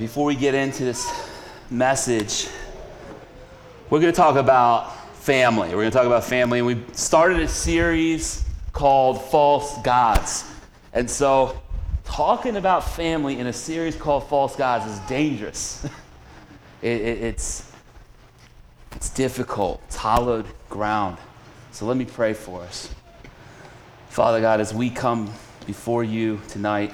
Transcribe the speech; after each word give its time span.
before 0.00 0.24
we 0.24 0.34
get 0.34 0.54
into 0.54 0.82
this 0.82 1.28
message, 1.70 2.48
we're 3.90 4.00
going 4.00 4.10
to 4.10 4.16
talk 4.16 4.36
about 4.36 5.14
family. 5.16 5.68
We're 5.68 5.82
going 5.82 5.90
to 5.90 5.96
talk 5.98 6.06
about 6.06 6.24
family. 6.24 6.60
And 6.60 6.66
we 6.66 6.82
started 6.92 7.38
a 7.40 7.46
series 7.46 8.42
called 8.72 9.22
False 9.22 9.76
Gods. 9.82 10.50
And 10.94 11.08
so, 11.08 11.60
talking 12.04 12.56
about 12.56 12.82
family 12.82 13.38
in 13.38 13.48
a 13.48 13.52
series 13.52 13.94
called 13.94 14.26
False 14.26 14.56
Gods 14.56 14.90
is 14.90 14.98
dangerous. 15.00 15.84
it, 16.82 17.00
it, 17.02 17.22
it's, 17.22 17.70
it's 18.92 19.10
difficult, 19.10 19.82
it's 19.86 19.96
hollowed 19.96 20.46
ground. 20.70 21.18
So, 21.72 21.84
let 21.84 21.98
me 21.98 22.06
pray 22.06 22.32
for 22.32 22.62
us. 22.62 22.88
Father 24.08 24.40
God, 24.40 24.62
as 24.62 24.72
we 24.72 24.88
come 24.88 25.30
before 25.66 26.04
you 26.04 26.40
tonight, 26.48 26.90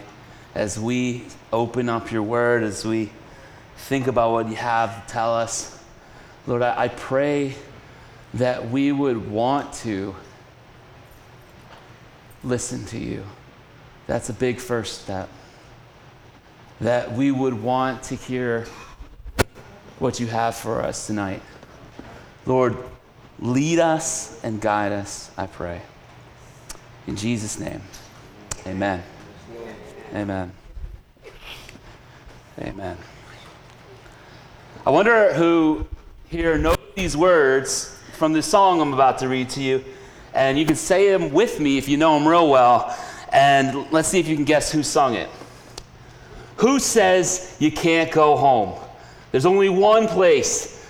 as 0.56 0.76
we 0.76 1.22
open 1.52 1.88
up 1.88 2.10
your 2.10 2.22
word, 2.22 2.62
as 2.62 2.84
we 2.84 3.10
think 3.76 4.06
about 4.06 4.32
what 4.32 4.48
you 4.48 4.56
have 4.56 5.06
to 5.06 5.12
tell 5.12 5.34
us, 5.34 5.82
Lord, 6.46 6.62
I, 6.62 6.84
I 6.84 6.88
pray 6.88 7.54
that 8.34 8.70
we 8.70 8.92
would 8.92 9.30
want 9.30 9.72
to 9.74 10.14
listen 12.44 12.84
to 12.86 12.98
you. 12.98 13.24
That's 14.06 14.28
a 14.28 14.32
big 14.32 14.58
first 14.58 15.02
step. 15.02 15.28
That 16.80 17.12
we 17.12 17.30
would 17.30 17.54
want 17.54 18.04
to 18.04 18.14
hear 18.14 18.66
what 19.98 20.20
you 20.20 20.26
have 20.26 20.54
for 20.54 20.82
us 20.82 21.06
tonight. 21.06 21.42
Lord, 22.44 22.76
lead 23.38 23.78
us 23.78 24.42
and 24.44 24.60
guide 24.60 24.92
us, 24.92 25.30
I 25.36 25.46
pray. 25.46 25.82
In 27.06 27.16
Jesus' 27.16 27.58
name, 27.58 27.80
amen. 28.66 29.02
Amen. 30.14 30.65
Amen. 32.58 32.96
I 34.86 34.90
wonder 34.90 35.34
who 35.34 35.86
here 36.28 36.56
knows 36.56 36.76
these 36.94 37.14
words 37.16 38.00
from 38.14 38.32
the 38.32 38.42
song 38.42 38.80
I'm 38.80 38.94
about 38.94 39.18
to 39.18 39.28
read 39.28 39.50
to 39.50 39.62
you. 39.62 39.84
And 40.32 40.58
you 40.58 40.64
can 40.64 40.76
say 40.76 41.10
them 41.10 41.32
with 41.32 41.60
me 41.60 41.76
if 41.76 41.86
you 41.86 41.98
know 41.98 42.18
them 42.18 42.26
real 42.26 42.48
well. 42.48 42.96
And 43.30 43.90
let's 43.92 44.08
see 44.08 44.20
if 44.20 44.26
you 44.26 44.36
can 44.36 44.46
guess 44.46 44.72
who 44.72 44.82
sung 44.82 45.14
it. 45.14 45.28
Who 46.56 46.78
says 46.78 47.54
you 47.58 47.70
can't 47.70 48.10
go 48.10 48.36
home? 48.36 48.80
There's 49.32 49.44
only 49.44 49.68
one 49.68 50.08
place 50.08 50.86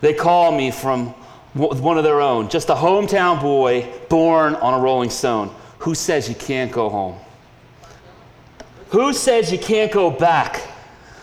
they 0.00 0.14
call 0.14 0.56
me 0.56 0.70
from 0.70 1.08
one 1.54 1.98
of 1.98 2.04
their 2.04 2.20
own, 2.20 2.48
just 2.48 2.68
a 2.68 2.74
hometown 2.74 3.40
boy 3.40 3.90
born 4.08 4.54
on 4.56 4.74
a 4.74 4.78
Rolling 4.78 5.10
Stone. 5.10 5.52
Who 5.78 5.94
says 5.94 6.28
you 6.28 6.34
can't 6.36 6.70
go 6.70 6.88
home? 6.88 7.18
Who 8.90 9.12
says 9.12 9.50
you 9.50 9.58
can't 9.58 9.90
go 9.90 10.10
back? 10.10 10.62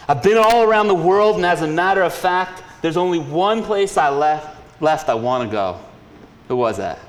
I've 0.08 0.24
been 0.24 0.38
all 0.38 0.64
around 0.64 0.88
the 0.88 0.96
world, 0.96 1.38
and 1.38 1.46
as 1.46 1.62
a 1.62 1.68
matter 1.68 2.02
of 2.02 2.14
fact, 2.14 2.64
there's 2.82 2.98
only 2.98 3.20
one 3.20 3.64
place 3.64 3.98
I 3.98 4.10
left, 4.10 4.82
left 4.82 5.10
I 5.10 5.14
want 5.14 5.50
to 5.50 5.52
go. 5.52 5.80
Who 6.48 6.56
was 6.56 6.78
that? 6.78 7.00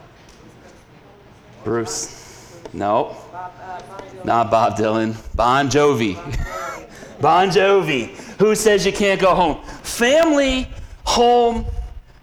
Bruce. 1.64 2.60
No. 2.72 3.16
Not 4.24 4.50
Bob 4.50 4.76
Dylan. 4.76 5.16
Bon 5.34 5.68
Jovi. 5.68 6.14
bon 7.20 7.48
Jovi. 7.48 8.08
Who 8.38 8.54
says 8.54 8.86
you 8.86 8.92
can't 8.92 9.20
go 9.20 9.34
home? 9.34 9.62
Family, 9.82 10.68
home. 11.04 11.64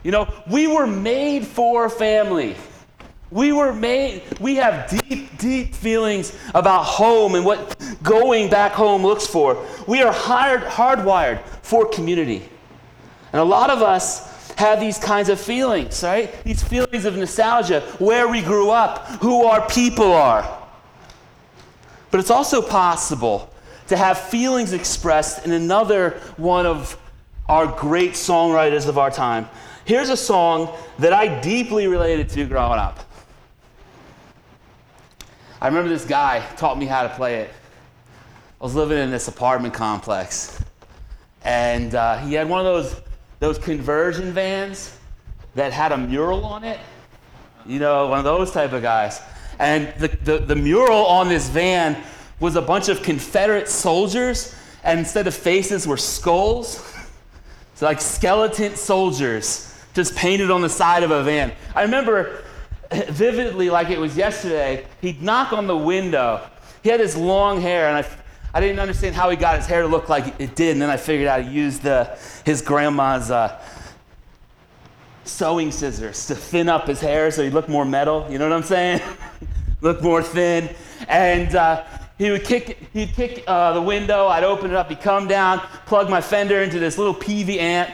You 0.03 0.11
know, 0.11 0.33
we 0.49 0.67
were 0.67 0.87
made 0.87 1.45
for 1.45 1.89
family. 1.89 2.55
We 3.31 3.51
were 3.51 3.73
made, 3.73 4.23
we 4.39 4.55
have 4.55 4.89
deep, 4.89 5.37
deep 5.37 5.75
feelings 5.75 6.35
about 6.55 6.83
home 6.83 7.35
and 7.35 7.45
what 7.45 7.75
going 8.01 8.49
back 8.49 8.71
home 8.71 9.03
looks 9.03 9.27
for. 9.27 9.65
We 9.87 10.01
are 10.01 10.11
hard, 10.11 10.61
hardwired 10.61 11.43
for 11.61 11.87
community. 11.87 12.49
And 13.31 13.39
a 13.39 13.45
lot 13.45 13.69
of 13.69 13.83
us 13.83 14.51
have 14.53 14.79
these 14.79 14.97
kinds 14.97 15.29
of 15.29 15.39
feelings, 15.39 16.03
right? 16.03 16.43
These 16.43 16.63
feelings 16.63 17.05
of 17.05 17.15
nostalgia, 17.15 17.81
where 17.99 18.27
we 18.27 18.41
grew 18.41 18.71
up, 18.71 19.05
who 19.21 19.45
our 19.45 19.67
people 19.69 20.11
are. 20.11 20.57
But 22.09 22.19
it's 22.19 22.31
also 22.31 22.61
possible 22.61 23.53
to 23.87 23.95
have 23.95 24.17
feelings 24.19 24.73
expressed 24.73 25.45
in 25.45 25.51
another 25.51 26.19
one 26.37 26.65
of 26.65 26.97
our 27.47 27.67
great 27.67 28.11
songwriters 28.11 28.87
of 28.87 28.97
our 28.97 29.11
time. 29.11 29.47
Here's 29.85 30.09
a 30.09 30.17
song 30.17 30.75
that 30.99 31.13
I 31.13 31.39
deeply 31.41 31.87
related 31.87 32.29
to 32.29 32.45
growing 32.45 32.79
up. 32.79 32.99
I 35.61 35.67
remember 35.67 35.89
this 35.89 36.05
guy 36.05 36.45
taught 36.55 36.77
me 36.77 36.85
how 36.85 37.03
to 37.03 37.09
play 37.09 37.35
it. 37.41 37.49
I 38.61 38.63
was 38.63 38.75
living 38.75 38.97
in 38.97 39.11
this 39.11 39.27
apartment 39.27 39.73
complex, 39.73 40.63
and 41.43 41.93
uh, 41.95 42.17
he 42.19 42.33
had 42.33 42.47
one 42.47 42.59
of 42.59 42.65
those 42.65 43.01
those 43.39 43.57
conversion 43.57 44.31
vans 44.31 44.97
that 45.55 45.73
had 45.73 45.91
a 45.91 45.97
mural 45.97 46.45
on 46.45 46.63
it. 46.63 46.79
You 47.65 47.79
know, 47.79 48.07
one 48.07 48.19
of 48.19 48.25
those 48.25 48.51
type 48.51 48.71
of 48.71 48.81
guys. 48.81 49.21
And 49.59 49.93
the, 49.99 50.07
the, 50.07 50.37
the 50.39 50.55
mural 50.55 51.05
on 51.05 51.27
this 51.27 51.49
van 51.49 52.01
was 52.39 52.55
a 52.55 52.61
bunch 52.61 52.87
of 52.87 53.03
Confederate 53.03 53.67
soldiers, 53.67 54.55
and 54.83 54.99
instead 54.99 55.27
of 55.27 55.35
faces 55.35 55.85
were 55.85 55.97
skulls. 55.97 56.95
So 57.75 57.85
like 57.85 57.99
skeleton 57.99 58.75
soldiers 58.75 59.77
just 59.93 60.15
painted 60.15 60.51
on 60.51 60.61
the 60.61 60.69
side 60.69 61.03
of 61.03 61.11
a 61.11 61.23
van. 61.23 61.51
I 61.75 61.81
remember 61.81 62.43
vividly 63.09 63.69
like 63.69 63.89
it 63.89 63.99
was 63.99 64.17
yesterday, 64.17 64.85
he'd 65.01 65.21
knock 65.21 65.53
on 65.53 65.67
the 65.67 65.77
window. 65.77 66.41
He 66.83 66.89
had 66.89 66.99
his 66.99 67.15
long 67.15 67.61
hair, 67.61 67.87
and 67.87 68.05
I, 68.05 68.09
I 68.53 68.61
didn't 68.61 68.79
understand 68.79 69.15
how 69.15 69.29
he 69.29 69.37
got 69.37 69.57
his 69.57 69.67
hair 69.67 69.81
to 69.81 69.87
look 69.87 70.09
like 70.09 70.39
it 70.39 70.55
did, 70.55 70.73
and 70.73 70.81
then 70.81 70.89
I 70.89 70.97
figured 70.97 71.27
out 71.27 71.43
he 71.43 71.49
used 71.51 71.83
the, 71.83 72.17
his 72.45 72.61
grandma's 72.61 73.29
uh, 73.29 73.61
sewing 75.23 75.71
scissors 75.71 76.25
to 76.27 76.35
thin 76.35 76.67
up 76.67 76.87
his 76.87 76.99
hair 76.99 77.29
so 77.29 77.43
he 77.43 77.49
looked 77.49 77.69
more 77.69 77.85
metal. 77.85 78.25
You 78.29 78.39
know 78.39 78.49
what 78.49 78.55
I'm 78.55 78.63
saying? 78.63 79.01
look 79.81 80.01
more 80.01 80.23
thin. 80.23 80.73
And 81.07 81.55
uh, 81.55 81.85
he 82.17 82.31
would 82.31 82.43
kick, 82.43 82.77
he'd 82.93 83.13
kick 83.13 83.43
uh, 83.45 83.73
the 83.73 83.81
window, 83.81 84.27
I'd 84.27 84.43
open 84.43 84.71
it 84.71 84.75
up, 84.75 84.89
he'd 84.89 85.01
come 85.01 85.27
down, 85.27 85.59
plug 85.85 86.09
my 86.09 86.21
fender 86.21 86.61
into 86.63 86.79
this 86.79 86.97
little 86.97 87.13
Peavey 87.13 87.57
amp, 87.57 87.89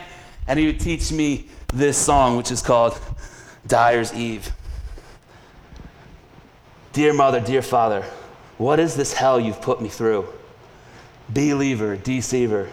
and 0.48 0.58
he 0.58 0.66
would 0.66 0.80
teach 0.80 1.12
me 1.12 1.48
this 1.72 1.98
song, 1.98 2.36
which 2.36 2.50
is 2.50 2.62
called 2.62 2.98
Dyer's 3.66 4.14
Eve. 4.14 4.52
Dear 6.96 7.12
mother, 7.12 7.40
dear 7.40 7.60
father, 7.60 8.06
what 8.56 8.80
is 8.80 8.96
this 8.96 9.12
hell 9.12 9.38
you've 9.38 9.60
put 9.60 9.82
me 9.82 9.90
through? 9.90 10.26
Believer, 11.28 11.94
deceiver. 11.94 12.70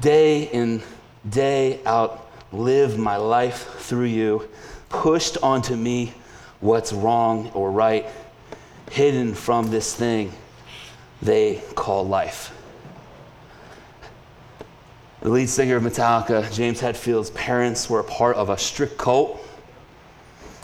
Day 0.00 0.50
in, 0.50 0.82
day 1.28 1.78
out, 1.86 2.28
live 2.50 2.98
my 2.98 3.18
life 3.18 3.68
through 3.78 4.06
you, 4.06 4.48
pushed 4.88 5.38
onto 5.44 5.76
me 5.76 6.12
what's 6.58 6.92
wrong 6.92 7.52
or 7.54 7.70
right, 7.70 8.06
hidden 8.90 9.32
from 9.32 9.70
this 9.70 9.94
thing 9.94 10.32
they 11.22 11.62
call 11.76 12.04
life. 12.04 12.52
The 15.20 15.28
lead 15.28 15.48
singer 15.48 15.76
of 15.76 15.84
Metallica, 15.84 16.52
James 16.52 16.80
Hetfield's 16.80 17.30
parents 17.30 17.88
were 17.88 18.00
a 18.00 18.04
part 18.04 18.34
of 18.34 18.50
a 18.50 18.58
strict 18.58 18.98
cult 18.98 19.40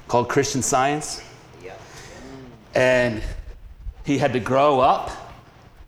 called 0.09 0.29
Christian 0.29 0.63
Science. 0.63 1.23
And 2.75 3.23
he 4.05 4.19
had 4.19 4.33
to 4.33 4.41
grow 4.41 4.81
up 4.81 5.11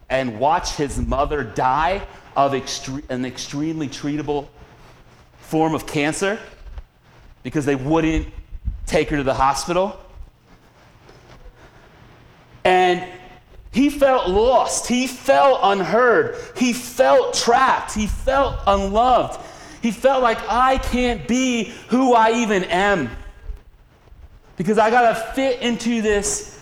and 0.08 0.38
watch 0.38 0.76
his 0.76 0.98
mother 0.98 1.42
die 1.42 2.06
of 2.36 2.52
extre- 2.52 3.08
an 3.10 3.24
extremely 3.24 3.88
treatable 3.88 4.48
form 5.38 5.74
of 5.74 5.86
cancer 5.86 6.38
because 7.42 7.64
they 7.64 7.76
wouldn't 7.76 8.28
take 8.86 9.08
her 9.10 9.16
to 9.16 9.22
the 9.22 9.34
hospital. 9.34 9.98
And 12.64 13.04
he 13.72 13.90
felt 13.90 14.28
lost. 14.28 14.86
He 14.86 15.06
felt 15.06 15.60
unheard. 15.62 16.36
He 16.56 16.72
felt 16.72 17.34
trapped. 17.34 17.92
He 17.92 18.06
felt 18.06 18.56
unloved. 18.66 19.40
He 19.82 19.90
felt 19.90 20.22
like 20.22 20.38
I 20.48 20.78
can't 20.78 21.26
be 21.28 21.72
who 21.88 22.14
I 22.14 22.32
even 22.42 22.64
am 22.64 23.10
because 24.56 24.78
I 24.78 24.90
got 24.90 25.08
to 25.08 25.32
fit 25.32 25.60
into 25.60 26.00
this 26.00 26.53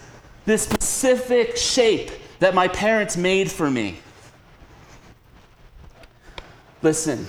this 0.44 0.62
specific 0.62 1.56
shape 1.56 2.10
that 2.40 2.54
my 2.54 2.68
parents 2.68 3.16
made 3.16 3.50
for 3.50 3.70
me. 3.70 3.98
Listen, 6.82 7.26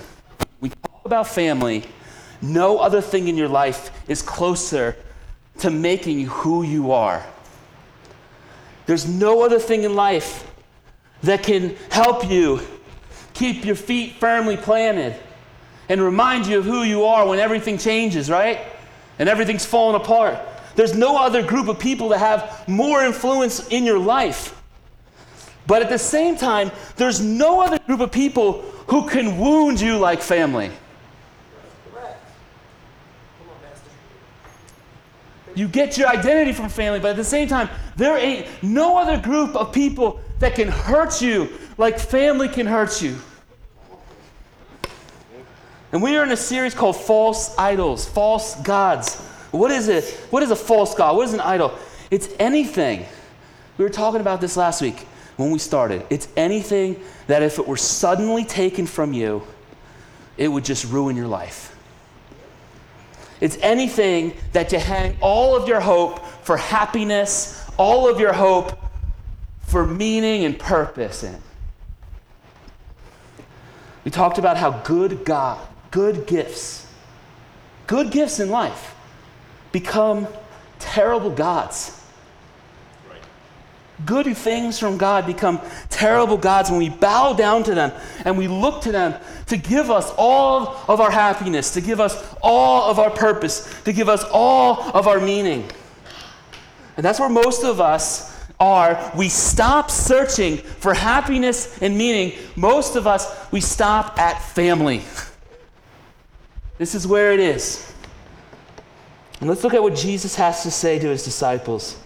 we 0.60 0.70
talk 0.70 1.02
about 1.04 1.28
family. 1.28 1.84
No 2.42 2.78
other 2.78 3.00
thing 3.00 3.28
in 3.28 3.36
your 3.36 3.48
life 3.48 3.90
is 4.08 4.20
closer 4.20 4.96
to 5.58 5.70
making 5.70 6.18
you 6.18 6.28
who 6.28 6.62
you 6.62 6.92
are. 6.92 7.24
There's 8.86 9.08
no 9.08 9.44
other 9.44 9.58
thing 9.58 9.84
in 9.84 9.94
life 9.94 10.50
that 11.22 11.42
can 11.42 11.76
help 11.90 12.28
you 12.28 12.60
keep 13.32 13.64
your 13.64 13.76
feet 13.76 14.14
firmly 14.14 14.56
planted 14.56 15.16
and 15.88 16.02
remind 16.02 16.46
you 16.46 16.58
of 16.58 16.64
who 16.64 16.82
you 16.82 17.04
are 17.04 17.26
when 17.26 17.38
everything 17.38 17.78
changes, 17.78 18.30
right? 18.30 18.60
And 19.18 19.28
everything's 19.28 19.64
falling 19.64 20.00
apart. 20.00 20.38
There's 20.76 20.94
no 20.94 21.16
other 21.16 21.42
group 21.42 21.68
of 21.68 21.78
people 21.78 22.08
that 22.10 22.18
have 22.18 22.68
more 22.68 23.04
influence 23.04 23.68
in 23.68 23.84
your 23.84 23.98
life 23.98 24.54
But 25.66 25.82
at 25.82 25.88
the 25.88 25.98
same 25.98 26.36
time, 26.36 26.70
there's 26.96 27.20
no 27.20 27.60
other 27.62 27.78
group 27.78 28.00
of 28.00 28.12
people 28.12 28.62
who 28.88 29.08
can 29.08 29.38
wound 29.38 29.80
you 29.80 29.96
like 29.96 30.20
family. 30.20 30.70
You 35.54 35.68
get 35.68 35.96
your 35.96 36.08
identity 36.08 36.52
from 36.52 36.68
family, 36.68 36.98
but 36.98 37.12
at 37.12 37.16
the 37.16 37.24
same 37.24 37.46
time, 37.46 37.70
there 37.96 38.18
ain't 38.18 38.46
no 38.62 38.98
other 38.98 39.16
group 39.16 39.54
of 39.54 39.72
people 39.72 40.20
that 40.40 40.56
can 40.56 40.68
hurt 40.68 41.22
you 41.22 41.48
like 41.78 41.98
family 41.98 42.48
can 42.48 42.66
hurt 42.66 43.00
you. 43.00 43.16
And 45.92 46.02
we 46.02 46.16
are 46.16 46.24
in 46.24 46.32
a 46.32 46.36
series 46.36 46.74
called 46.74 46.96
False 46.96 47.56
Idols, 47.56 48.04
False 48.06 48.60
Gods. 48.62 49.22
What 49.54 49.70
is 49.70 49.86
it? 49.86 50.04
What 50.30 50.42
is 50.42 50.50
a 50.50 50.56
false 50.56 50.96
God? 50.96 51.16
What 51.16 51.28
is 51.28 51.32
an 51.32 51.40
idol? 51.40 51.78
It's 52.10 52.28
anything. 52.40 53.06
We 53.78 53.84
were 53.84 53.90
talking 53.90 54.20
about 54.20 54.40
this 54.40 54.56
last 54.56 54.82
week 54.82 55.06
when 55.36 55.52
we 55.52 55.60
started. 55.60 56.04
It's 56.10 56.26
anything 56.36 57.00
that 57.28 57.44
if 57.44 57.60
it 57.60 57.66
were 57.66 57.76
suddenly 57.76 58.44
taken 58.44 58.84
from 58.84 59.12
you, 59.12 59.44
it 60.36 60.48
would 60.48 60.64
just 60.64 60.84
ruin 60.86 61.14
your 61.14 61.28
life. 61.28 61.76
It's 63.40 63.56
anything 63.60 64.34
that 64.52 64.72
you 64.72 64.80
hang 64.80 65.16
all 65.20 65.54
of 65.54 65.68
your 65.68 65.80
hope 65.80 66.26
for 66.42 66.56
happiness, 66.56 67.64
all 67.76 68.08
of 68.08 68.18
your 68.18 68.32
hope 68.32 68.76
for 69.60 69.86
meaning 69.86 70.44
and 70.44 70.58
purpose 70.58 71.22
in. 71.22 71.40
We 74.04 74.10
talked 74.10 74.38
about 74.38 74.56
how 74.56 74.72
good 74.82 75.24
God, 75.24 75.64
good 75.92 76.26
gifts, 76.26 76.88
good 77.86 78.10
gifts 78.10 78.40
in 78.40 78.50
life 78.50 78.93
become 79.74 80.28
terrible 80.78 81.30
gods. 81.30 82.00
Good 84.06 84.36
things 84.36 84.78
from 84.78 84.98
God 84.98 85.26
become 85.26 85.60
terrible 85.90 86.36
gods 86.36 86.70
when 86.70 86.78
we 86.78 86.90
bow 86.90 87.32
down 87.32 87.64
to 87.64 87.74
them 87.74 87.90
and 88.24 88.38
we 88.38 88.46
look 88.46 88.82
to 88.82 88.92
them 88.92 89.20
to 89.46 89.56
give 89.56 89.90
us 89.90 90.12
all 90.16 90.80
of 90.86 91.00
our 91.00 91.10
happiness, 91.10 91.72
to 91.74 91.80
give 91.80 91.98
us 91.98 92.14
all 92.40 92.88
of 92.88 93.00
our 93.00 93.10
purpose, 93.10 93.82
to 93.82 93.92
give 93.92 94.08
us 94.08 94.22
all 94.32 94.80
of 94.96 95.08
our 95.08 95.18
meaning. 95.18 95.68
And 96.96 97.04
that's 97.04 97.18
where 97.18 97.28
most 97.28 97.64
of 97.64 97.80
us 97.80 98.32
are. 98.60 99.12
We 99.16 99.28
stop 99.28 99.90
searching 99.90 100.58
for 100.58 100.94
happiness 100.94 101.82
and 101.82 101.98
meaning. 101.98 102.38
Most 102.54 102.94
of 102.94 103.08
us, 103.08 103.50
we 103.50 103.60
stop 103.60 104.20
at 104.20 104.40
family. 104.40 105.02
This 106.76 106.96
is 106.96 107.06
where 107.06 107.32
it 107.32 107.38
is. 107.38 107.93
And 109.40 109.48
let's 109.48 109.64
look 109.64 109.74
at 109.74 109.82
what 109.82 109.94
Jesus 109.94 110.36
has 110.36 110.62
to 110.62 110.70
say 110.70 110.98
to 110.98 111.08
his 111.08 111.24
disciples 111.24 111.98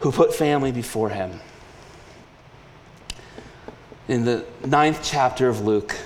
who 0.00 0.12
put 0.12 0.34
family 0.34 0.70
before 0.70 1.08
him. 1.08 1.40
In 4.06 4.24
the 4.24 4.44
ninth 4.66 5.00
chapter 5.02 5.48
of 5.48 5.62
Luke, 5.62 5.96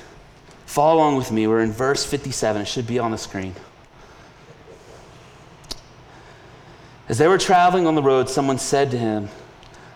follow 0.67 0.99
along 0.99 1.17
with 1.17 1.33
me. 1.33 1.47
We're 1.47 1.63
in 1.63 1.73
verse 1.73 2.05
57. 2.05 2.63
It 2.63 2.65
should 2.67 2.87
be 2.87 2.99
on 2.99 3.11
the 3.11 3.19
screen. 3.19 3.55
As 7.09 7.19
they 7.19 7.27
were 7.27 7.39
traveling 7.39 7.87
on 7.87 7.95
the 7.95 8.03
road, 8.03 8.29
someone 8.29 8.59
said 8.59 8.91
to 8.93 8.99
him, 8.99 9.29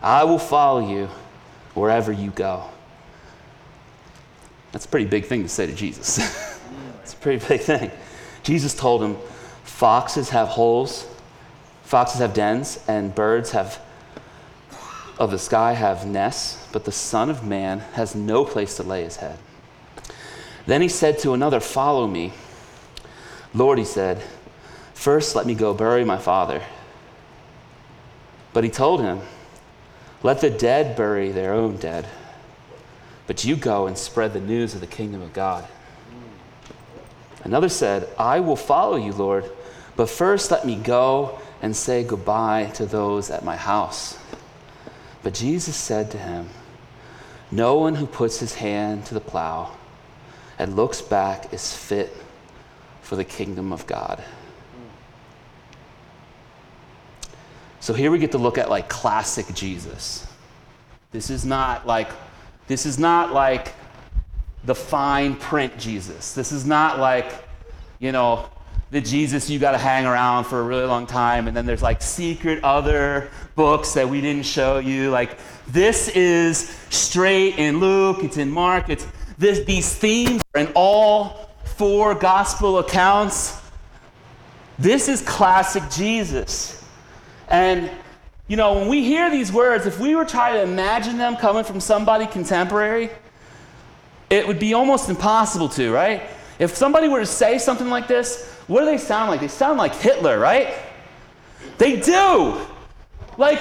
I 0.03 0.25
will 0.25 0.39
follow 0.39 0.89
you 0.89 1.09
wherever 1.75 2.11
you 2.11 2.31
go. 2.31 2.65
That's 4.73 4.87
a 4.87 4.89
pretty 4.89 5.07
big 5.07 5.27
thing 5.27 5.43
to 5.43 5.49
say 5.49 5.67
to 5.67 5.75
Jesus. 5.75 6.19
it's 7.03 7.13
a 7.13 7.17
pretty 7.17 7.47
big 7.47 7.61
thing. 7.61 7.91
Jesus 8.43 8.75
told 8.75 9.03
him, 9.03 9.17
Foxes 9.82 10.29
have 10.29 10.46
holes, 10.46 11.08
foxes 11.82 12.20
have 12.20 12.32
dens, 12.32 12.79
and 12.87 13.12
birds 13.12 13.50
have 13.50 13.81
of 15.19 15.32
the 15.32 15.40
sky 15.40 15.73
have 15.73 16.06
nests, 16.06 16.69
but 16.70 16.84
the 16.84 16.93
Son 16.93 17.29
of 17.29 17.44
Man 17.44 17.81
has 17.94 18.14
no 18.14 18.44
place 18.44 18.76
to 18.76 18.84
lay 18.84 19.02
his 19.02 19.17
head. 19.17 19.40
Then 20.67 20.82
he 20.82 20.88
said 20.88 21.19
to 21.19 21.32
another, 21.32 21.58
Follow 21.58 22.06
me. 22.06 22.32
Lord, 23.52 23.76
he 23.76 23.84
said, 23.84 24.23
First 24.94 25.34
let 25.34 25.46
me 25.46 25.55
go 25.56 25.75
bury 25.75 26.05
my 26.05 26.19
father. 26.19 26.62
But 28.52 28.62
he 28.62 28.70
told 28.70 29.00
him, 29.00 29.23
Let 30.23 30.40
the 30.40 30.50
dead 30.50 30.94
bury 30.94 31.32
their 31.32 31.55
own 31.55 31.76
dead. 31.76 32.06
But 33.26 33.44
you 33.44 33.56
go 33.56 33.88
and 33.88 33.99
spread 33.99 34.32
the 34.32 34.40
news 34.40 34.76
of 34.76 34.81
the 34.81 34.87
kingdom 34.87 35.23
of 35.23 35.32
God. 35.32 35.67
Another 37.43 37.69
said, 37.69 38.08
I 38.17 38.38
will 38.38 38.55
follow 38.55 38.94
you, 38.94 39.12
Lord, 39.12 39.50
but 40.03 40.11
first 40.11 40.51
let 40.51 40.67
me 40.67 40.75
go 40.75 41.39
and 41.63 41.77
say 41.77 42.03
goodbye 42.03 42.65
to 42.75 42.85
those 42.85 43.31
at 43.31 43.45
my 43.45 43.55
house. 43.55 44.19
But 45.23 45.33
Jesus 45.33 45.77
said 45.77 46.11
to 46.11 46.19
him, 46.19 46.49
No 47.53 47.77
one 47.77 47.95
who 47.95 48.07
puts 48.07 48.41
his 48.41 48.57
hand 48.57 49.07
to 49.07 49.15
the 49.15 49.21
plow 49.21 49.71
and 50.59 50.75
looks 50.75 51.01
back 51.01 51.55
is 51.55 51.73
fit 51.73 52.13
for 53.03 53.15
the 53.15 53.23
kingdom 53.23 53.73
of 53.73 53.87
God. 53.87 54.21
So 57.79 57.95
here 57.95 58.11
we 58.11 58.19
get 58.19 58.33
to 58.33 58.39
look 58.39 58.59
at 58.59 58.69
like 58.69 58.89
classic 58.89 59.55
Jesus. 59.55 60.27
This 61.13 61.31
is 61.31 61.45
not 61.45 61.87
like 61.87 62.09
this 62.67 62.87
is 62.87 62.99
not 62.99 63.33
like 63.33 63.73
the 64.65 64.75
fine 64.75 65.37
print 65.37 65.79
Jesus. 65.79 66.35
This 66.35 66.51
is 66.51 66.67
not 66.67 66.99
like, 66.99 67.33
you 68.01 68.11
know, 68.11 68.49
the 68.93 69.00
Jesus 69.00 69.49
you 69.49 69.59
got 69.59 69.73
to 69.73 69.79
hang 69.79 70.05
around 70.05 70.44
for 70.44 70.61
a 70.61 70.62
really 70.62 70.85
long 70.85 71.06
time, 71.06 71.49
and 71.49 71.56
then 71.56 71.65
there's 71.65 71.83
like 71.83 72.03
secret 72.03 72.62
other 72.62 73.31
books 73.56 73.94
that 73.94 74.06
we 74.06 74.21
didn't 74.21 74.44
show 74.44 74.79
you. 74.79 75.11
Like 75.11 75.39
this 75.67 76.09
is 76.11 76.77
straight 76.91 77.56
in 77.59 77.81
Luke, 77.81 78.23
it's 78.23 78.37
in 78.37 78.50
Mark, 78.50 78.91
it's 78.91 79.06
this, 79.39 79.65
these 79.65 79.93
themes 79.93 80.43
are 80.55 80.61
in 80.61 80.73
all 80.75 81.49
four 81.65 82.15
gospel 82.15 82.79
accounts. 82.81 83.59
This 84.79 85.09
is 85.09 85.23
classic 85.23 85.83
Jesus. 85.91 86.85
And 87.49 87.91
you 88.47 88.59
know, 88.59 88.75
when 88.75 88.89
we 88.89 89.03
hear 89.05 89.31
these 89.31 89.50
words, 89.50 89.87
if 89.87 89.99
we 89.99 90.15
were 90.15 90.27
trying 90.27 90.53
to 90.53 90.62
imagine 90.62 91.17
them 91.17 91.37
coming 91.37 91.65
from 91.65 91.81
somebody 91.81 92.27
contemporary, 92.27 93.09
it 94.29 94.47
would 94.47 94.59
be 94.59 94.75
almost 94.75 95.09
impossible 95.09 95.71
to, 95.71 95.91
right? 95.91 96.25
If 96.62 96.76
somebody 96.76 97.09
were 97.09 97.19
to 97.19 97.26
say 97.26 97.59
something 97.59 97.88
like 97.88 98.06
this, 98.06 98.49
what 98.69 98.81
do 98.81 98.87
they 98.87 98.97
sound 98.97 99.29
like? 99.29 99.41
They 99.41 99.49
sound 99.49 99.79
like 99.79 99.97
Hitler, 99.97 100.38
right? 100.38 100.76
They 101.76 101.99
do. 101.99 102.56
Like, 103.37 103.61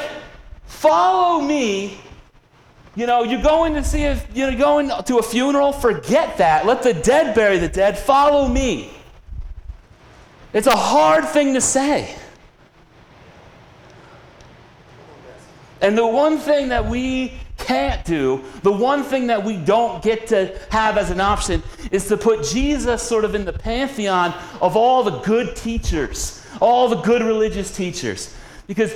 follow 0.67 1.41
me. 1.41 1.99
You 2.95 3.07
know, 3.07 3.23
you're 3.23 3.41
going 3.41 3.73
to 3.73 3.83
see 3.83 4.03
if 4.03 4.27
you're 4.35 4.53
going 4.53 4.91
to 5.05 5.17
a 5.17 5.23
funeral, 5.23 5.73
forget 5.73 6.37
that. 6.37 6.67
Let 6.67 6.83
the 6.83 6.93
dead 6.93 7.33
bury 7.33 7.57
the 7.57 7.69
dead. 7.69 7.97
Follow 7.97 8.47
me. 8.47 8.91
It's 10.53 10.67
a 10.67 10.77
hard 10.77 11.27
thing 11.27 11.55
to 11.55 11.61
say. 11.61 12.15
And 15.81 15.97
the 15.97 16.05
one 16.05 16.37
thing 16.37 16.69
that 16.69 16.85
we 16.85 17.33
can't 17.71 18.03
do, 18.03 18.43
the 18.63 18.71
one 18.71 19.01
thing 19.01 19.27
that 19.27 19.41
we 19.41 19.55
don't 19.55 20.03
get 20.03 20.27
to 20.27 20.59
have 20.71 20.97
as 20.97 21.09
an 21.09 21.21
option, 21.21 21.63
is 21.89 22.05
to 22.09 22.17
put 22.17 22.43
Jesus 22.43 23.01
sort 23.01 23.23
of 23.23 23.33
in 23.33 23.45
the 23.45 23.53
pantheon 23.53 24.33
of 24.61 24.75
all 24.75 25.03
the 25.03 25.19
good 25.19 25.55
teachers, 25.55 26.45
all 26.59 26.89
the 26.89 26.97
good 26.97 27.21
religious 27.21 27.73
teachers. 27.73 28.35
Because 28.67 28.93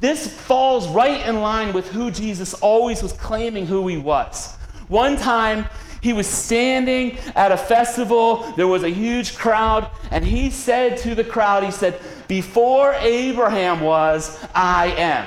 this 0.00 0.26
falls 0.26 0.88
right 0.88 1.26
in 1.26 1.42
line 1.42 1.74
with 1.74 1.88
who 1.88 2.10
Jesus 2.10 2.54
always 2.54 3.02
was 3.02 3.12
claiming 3.12 3.66
who 3.66 3.86
he 3.86 3.98
was. 3.98 4.54
One 4.88 5.18
time, 5.18 5.66
he 6.00 6.14
was 6.14 6.26
standing 6.26 7.18
at 7.34 7.52
a 7.52 7.56
festival, 7.58 8.50
there 8.56 8.68
was 8.68 8.82
a 8.82 8.88
huge 8.88 9.36
crowd, 9.36 9.90
and 10.10 10.24
he 10.24 10.48
said 10.48 10.96
to 10.98 11.14
the 11.14 11.24
crowd, 11.24 11.64
He 11.64 11.70
said, 11.70 12.00
Before 12.28 12.94
Abraham 12.94 13.80
was, 13.80 14.42
I 14.54 14.86
am. 14.96 15.26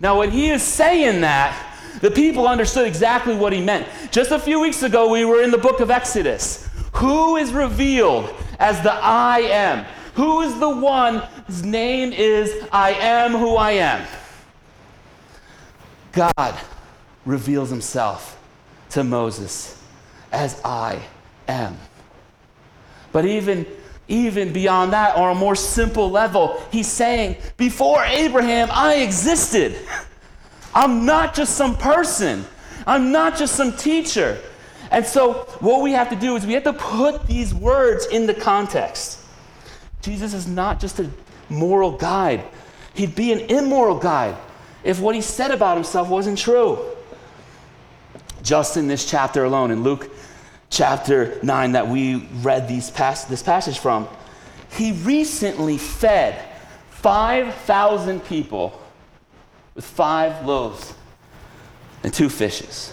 Now, 0.00 0.18
when 0.18 0.30
he 0.30 0.50
is 0.50 0.62
saying 0.62 1.22
that, 1.22 1.64
the 2.00 2.10
people 2.10 2.46
understood 2.46 2.86
exactly 2.86 3.34
what 3.34 3.52
he 3.52 3.60
meant. 3.60 3.86
Just 4.10 4.30
a 4.30 4.38
few 4.38 4.60
weeks 4.60 4.82
ago, 4.82 5.10
we 5.10 5.24
were 5.24 5.42
in 5.42 5.50
the 5.50 5.58
book 5.58 5.80
of 5.80 5.90
Exodus. 5.90 6.68
Who 6.94 7.36
is 7.36 7.52
revealed 7.52 8.32
as 8.58 8.80
the 8.82 8.92
I 8.92 9.40
am? 9.40 9.84
Who 10.14 10.40
is 10.40 10.58
the 10.58 10.68
one 10.68 11.18
whose 11.46 11.64
name 11.64 12.12
is 12.12 12.66
I 12.72 12.92
am 12.92 13.32
who 13.32 13.56
I 13.56 13.72
am? 13.72 14.06
God 16.12 16.58
reveals 17.24 17.70
himself 17.70 18.38
to 18.90 19.04
Moses 19.04 19.80
as 20.32 20.60
I 20.64 21.00
am. 21.46 21.76
But 23.12 23.24
even 23.24 23.66
even 24.08 24.54
beyond 24.54 24.94
that, 24.94 25.16
on 25.16 25.36
a 25.36 25.38
more 25.38 25.54
simple 25.54 26.10
level, 26.10 26.62
he's 26.72 26.86
saying, 26.88 27.36
Before 27.58 28.02
Abraham, 28.04 28.68
I 28.72 28.96
existed. 28.96 29.76
I'm 30.78 31.04
not 31.04 31.34
just 31.34 31.56
some 31.56 31.76
person, 31.76 32.44
I'm 32.86 33.10
not 33.10 33.36
just 33.36 33.56
some 33.56 33.76
teacher. 33.76 34.38
And 34.92 35.04
so, 35.04 35.32
what 35.58 35.82
we 35.82 35.90
have 35.90 36.08
to 36.10 36.16
do 36.16 36.36
is 36.36 36.46
we 36.46 36.52
have 36.52 36.62
to 36.62 36.72
put 36.72 37.26
these 37.26 37.52
words 37.52 38.06
into 38.06 38.32
context. 38.32 39.18
Jesus 40.02 40.34
is 40.34 40.46
not 40.46 40.78
just 40.78 41.00
a 41.00 41.10
moral 41.48 41.90
guide, 41.90 42.44
he'd 42.94 43.16
be 43.16 43.32
an 43.32 43.40
immoral 43.50 43.98
guide 43.98 44.36
if 44.84 45.00
what 45.00 45.16
he 45.16 45.20
said 45.20 45.50
about 45.50 45.76
himself 45.76 46.08
wasn't 46.08 46.38
true. 46.38 46.78
Just 48.44 48.76
in 48.76 48.86
this 48.86 49.04
chapter 49.04 49.42
alone, 49.42 49.72
in 49.72 49.82
Luke 49.82 50.08
chapter 50.70 51.40
9 51.42 51.72
that 51.72 51.88
we 51.88 52.28
read 52.42 52.68
these 52.68 52.88
pas- 52.88 53.24
this 53.24 53.42
passage 53.42 53.80
from, 53.80 54.06
he 54.70 54.92
recently 54.92 55.76
fed 55.76 56.40
5,000 56.90 58.24
people 58.24 58.80
with 59.78 59.84
five 59.84 60.44
loaves 60.44 60.92
and 62.02 62.12
two 62.12 62.28
fishes. 62.28 62.92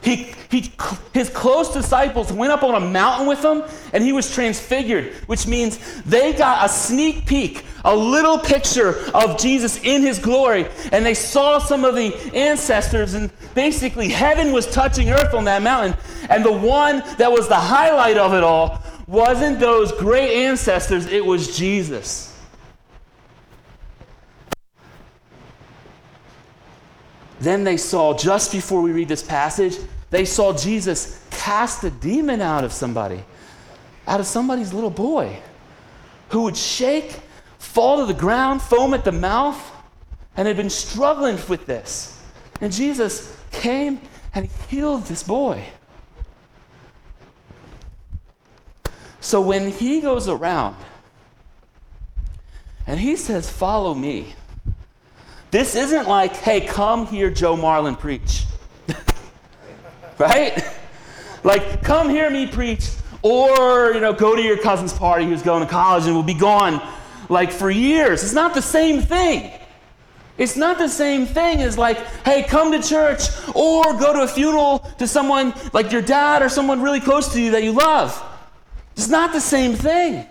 He, 0.00 0.32
he, 0.48 0.70
his 1.12 1.28
close 1.28 1.72
disciples 1.72 2.32
went 2.32 2.52
up 2.52 2.62
on 2.62 2.80
a 2.80 2.86
mountain 2.86 3.26
with 3.26 3.44
him 3.44 3.64
and 3.92 4.04
he 4.04 4.12
was 4.12 4.32
transfigured, 4.32 5.12
which 5.26 5.44
means 5.48 6.02
they 6.04 6.34
got 6.34 6.64
a 6.64 6.68
sneak 6.68 7.26
peek, 7.26 7.64
a 7.84 7.96
little 7.96 8.38
picture 8.38 8.94
of 9.12 9.40
Jesus 9.40 9.82
in 9.82 10.02
his 10.02 10.20
glory. 10.20 10.68
And 10.92 11.04
they 11.04 11.14
saw 11.14 11.58
some 11.58 11.84
of 11.84 11.96
the 11.96 12.14
ancestors, 12.32 13.14
and 13.14 13.32
basically 13.56 14.08
heaven 14.10 14.52
was 14.52 14.70
touching 14.70 15.10
earth 15.10 15.34
on 15.34 15.46
that 15.46 15.62
mountain. 15.62 15.98
And 16.30 16.44
the 16.44 16.52
one 16.52 17.02
that 17.18 17.32
was 17.32 17.48
the 17.48 17.56
highlight 17.56 18.18
of 18.18 18.34
it 18.34 18.44
all 18.44 18.84
wasn't 19.08 19.58
those 19.58 19.90
great 19.90 20.44
ancestors, 20.44 21.06
it 21.06 21.26
was 21.26 21.58
Jesus. 21.58 22.37
Then 27.40 27.64
they 27.64 27.76
saw, 27.76 28.16
just 28.16 28.52
before 28.52 28.82
we 28.82 28.92
read 28.92 29.08
this 29.08 29.22
passage, 29.22 29.76
they 30.10 30.24
saw 30.24 30.52
Jesus 30.52 31.24
cast 31.30 31.84
a 31.84 31.90
demon 31.90 32.40
out 32.40 32.64
of 32.64 32.72
somebody, 32.72 33.22
out 34.06 34.20
of 34.20 34.26
somebody's 34.26 34.72
little 34.72 34.90
boy, 34.90 35.38
who 36.30 36.42
would 36.42 36.56
shake, 36.56 37.20
fall 37.58 37.98
to 37.98 38.06
the 38.06 38.18
ground, 38.18 38.60
foam 38.60 38.94
at 38.94 39.04
the 39.04 39.12
mouth, 39.12 39.60
and 40.36 40.48
had 40.48 40.56
been 40.56 40.70
struggling 40.70 41.38
with 41.48 41.66
this. 41.66 42.22
And 42.60 42.72
Jesus 42.72 43.36
came 43.50 44.00
and 44.34 44.48
healed 44.68 45.04
this 45.04 45.22
boy. 45.22 45.64
So 49.20 49.40
when 49.40 49.70
he 49.70 50.00
goes 50.00 50.28
around 50.28 50.76
and 52.86 52.98
he 52.98 53.16
says, 53.16 53.50
Follow 53.50 53.94
me, 53.94 54.34
this 55.50 55.74
isn't 55.74 56.06
like, 56.08 56.36
hey, 56.36 56.60
come 56.60 57.06
hear 57.06 57.30
Joe 57.30 57.56
Marlin 57.56 57.96
preach. 57.96 58.44
right? 60.18 60.62
Like, 61.44 61.82
come 61.82 62.10
hear 62.10 62.30
me 62.30 62.46
preach, 62.46 62.90
or, 63.22 63.92
you 63.92 64.00
know, 64.00 64.12
go 64.12 64.36
to 64.36 64.42
your 64.42 64.58
cousin's 64.58 64.92
party 64.92 65.24
who's 65.24 65.42
going 65.42 65.62
to 65.62 65.68
college 65.68 66.04
and 66.06 66.14
will 66.14 66.22
be 66.22 66.34
gone 66.34 66.82
like 67.28 67.50
for 67.50 67.70
years. 67.70 68.22
It's 68.22 68.34
not 68.34 68.54
the 68.54 68.62
same 68.62 69.00
thing. 69.00 69.52
It's 70.36 70.56
not 70.56 70.78
the 70.78 70.88
same 70.88 71.26
thing 71.26 71.62
as 71.62 71.76
like, 71.76 71.98
hey, 72.24 72.44
come 72.44 72.70
to 72.70 72.80
church 72.80 73.22
or 73.54 73.82
go 73.94 74.12
to 74.12 74.20
a 74.22 74.28
funeral 74.28 74.78
to 74.98 75.08
someone 75.08 75.52
like 75.72 75.90
your 75.90 76.02
dad 76.02 76.42
or 76.42 76.48
someone 76.48 76.80
really 76.80 77.00
close 77.00 77.32
to 77.32 77.40
you 77.40 77.50
that 77.52 77.64
you 77.64 77.72
love. 77.72 78.24
It's 78.96 79.08
not 79.08 79.32
the 79.32 79.40
same 79.40 79.74
thing. 79.74 80.26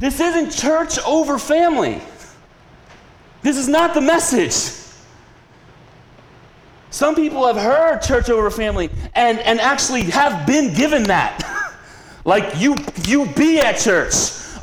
This 0.00 0.18
isn't 0.18 0.50
church 0.50 0.98
over 1.06 1.38
family. 1.38 2.00
This 3.42 3.58
is 3.58 3.68
not 3.68 3.92
the 3.92 4.00
message. 4.00 4.76
Some 6.88 7.14
people 7.14 7.46
have 7.46 7.56
heard 7.56 8.00
church 8.00 8.30
over 8.30 8.50
family 8.50 8.88
and, 9.14 9.38
and 9.38 9.60
actually 9.60 10.04
have 10.04 10.46
been 10.46 10.74
given 10.74 11.04
that. 11.04 11.76
like 12.24 12.58
you, 12.58 12.76
you 13.06 13.26
be 13.26 13.60
at 13.60 13.78
church 13.78 14.14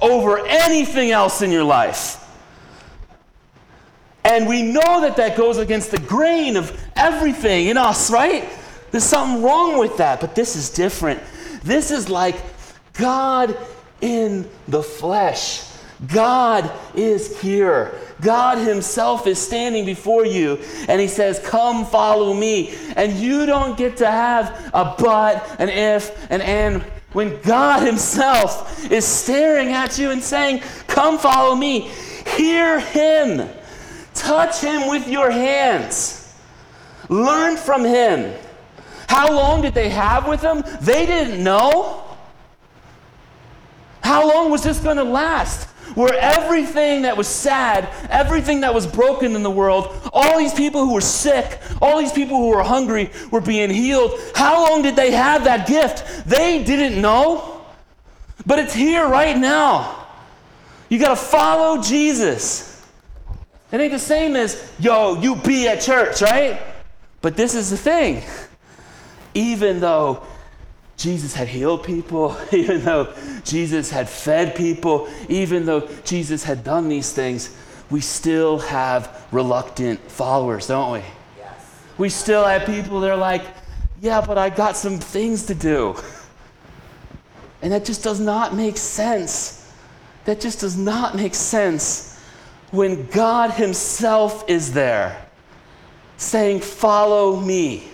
over 0.01 0.43
anything 0.45 1.11
else 1.11 1.43
in 1.43 1.51
your 1.51 1.63
life. 1.63 2.27
And 4.23 4.47
we 4.47 4.63
know 4.63 5.01
that 5.01 5.17
that 5.17 5.37
goes 5.37 5.59
against 5.59 5.91
the 5.91 5.99
grain 5.99 6.57
of 6.57 6.77
everything 6.95 7.67
in 7.67 7.77
us, 7.77 8.09
right? 8.09 8.49
There's 8.89 9.03
something 9.03 9.43
wrong 9.43 9.77
with 9.77 9.97
that, 9.97 10.19
but 10.19 10.33
this 10.33 10.55
is 10.55 10.71
different. 10.71 11.21
This 11.63 11.91
is 11.91 12.09
like 12.09 12.35
God 12.93 13.55
in 14.01 14.49
the 14.67 14.83
flesh. 14.83 15.63
God 16.13 16.71
is 16.95 17.39
here. 17.41 17.99
God 18.21 18.59
Himself 18.59 19.25
is 19.25 19.39
standing 19.39 19.85
before 19.85 20.25
you, 20.25 20.59
and 20.87 21.01
He 21.01 21.07
says, 21.07 21.39
Come 21.39 21.85
follow 21.85 22.33
me. 22.33 22.75
And 22.95 23.13
you 23.13 23.45
don't 23.45 23.77
get 23.77 23.97
to 23.97 24.09
have 24.09 24.71
a 24.73 24.95
but, 24.97 25.59
an 25.59 25.69
if, 25.69 26.31
an 26.31 26.41
and. 26.41 26.83
When 27.13 27.41
God 27.41 27.83
Himself 27.83 28.91
is 28.91 29.05
staring 29.05 29.69
at 29.69 29.97
you 29.97 30.11
and 30.11 30.21
saying, 30.21 30.61
Come 30.87 31.17
follow 31.17 31.55
me, 31.55 31.89
hear 32.35 32.79
Him. 32.79 33.49
Touch 34.13 34.61
Him 34.61 34.87
with 34.87 35.07
your 35.07 35.31
hands. 35.31 36.35
Learn 37.09 37.55
from 37.55 37.85
Him. 37.85 38.35
How 39.07 39.31
long 39.31 39.61
did 39.61 39.73
they 39.73 39.89
have 39.89 40.27
with 40.27 40.41
Him? 40.41 40.63
They 40.81 41.05
didn't 41.05 41.43
know. 41.43 42.03
How 44.07 44.25
long 44.25 44.49
was 44.49 44.63
this 44.63 44.79
going 44.79 44.95
to 44.95 45.03
last? 45.03 45.65
Where 45.97 46.13
everything 46.13 47.01
that 47.01 47.17
was 47.17 47.27
sad, 47.27 47.89
everything 48.09 48.61
that 48.61 48.73
was 48.73 48.87
broken 48.87 49.35
in 49.35 49.43
the 49.43 49.51
world, 49.51 49.93
all 50.13 50.37
these 50.37 50.53
people 50.53 50.85
who 50.85 50.93
were 50.93 51.01
sick, 51.01 51.59
all 51.81 51.99
these 51.99 52.13
people 52.13 52.37
who 52.37 52.47
were 52.47 52.63
hungry 52.63 53.11
were 53.31 53.41
being 53.41 53.69
healed. 53.69 54.17
How 54.33 54.69
long 54.69 54.81
did 54.81 54.95
they 54.95 55.11
have 55.11 55.43
that 55.43 55.67
gift? 55.67 56.25
They 56.25 56.63
didn't 56.63 57.01
know. 57.01 57.65
But 58.45 58.59
it's 58.59 58.73
here 58.73 59.05
right 59.05 59.37
now. 59.37 60.07
You 60.87 60.99
got 60.99 61.09
to 61.09 61.17
follow 61.17 61.83
Jesus. 61.83 62.87
It 63.73 63.81
ain't 63.81 63.91
the 63.91 63.99
same 63.99 64.37
as, 64.37 64.71
yo, 64.79 65.19
you 65.19 65.35
be 65.35 65.67
at 65.67 65.81
church, 65.81 66.21
right? 66.21 66.61
But 67.21 67.35
this 67.35 67.55
is 67.55 67.71
the 67.71 67.77
thing. 67.77 68.23
Even 69.33 69.81
though 69.81 70.25
Jesus 70.97 71.33
had 71.33 71.47
healed 71.47 71.83
people, 71.83 72.35
even 72.51 72.83
though 72.83 73.13
Jesus 73.43 73.89
had 73.89 74.09
fed 74.09 74.55
people, 74.55 75.07
even 75.29 75.65
though 75.65 75.87
Jesus 76.03 76.43
had 76.43 76.63
done 76.63 76.89
these 76.89 77.13
things, 77.13 77.55
we 77.89 78.01
still 78.01 78.59
have 78.59 79.25
reluctant 79.31 79.99
followers, 80.11 80.67
don't 80.67 80.91
we? 80.91 81.03
Yes. 81.37 81.83
We 81.97 82.09
still 82.09 82.43
have 82.43 82.65
people 82.65 82.99
that 83.01 83.11
are 83.11 83.17
like, 83.17 83.43
yeah, 84.01 84.19
but 84.25 84.37
I 84.37 84.49
got 84.49 84.75
some 84.75 84.97
things 84.97 85.45
to 85.45 85.55
do. 85.55 85.95
And 87.61 87.71
that 87.71 87.85
just 87.85 88.03
does 88.03 88.19
not 88.19 88.55
make 88.55 88.77
sense. 88.77 89.71
That 90.25 90.41
just 90.41 90.59
does 90.59 90.77
not 90.77 91.15
make 91.15 91.33
sense 91.33 92.19
when 92.71 93.07
God 93.07 93.51
Himself 93.51 94.43
is 94.49 94.73
there 94.73 95.25
saying, 96.17 96.59
Follow 96.59 97.39
me. 97.39 97.87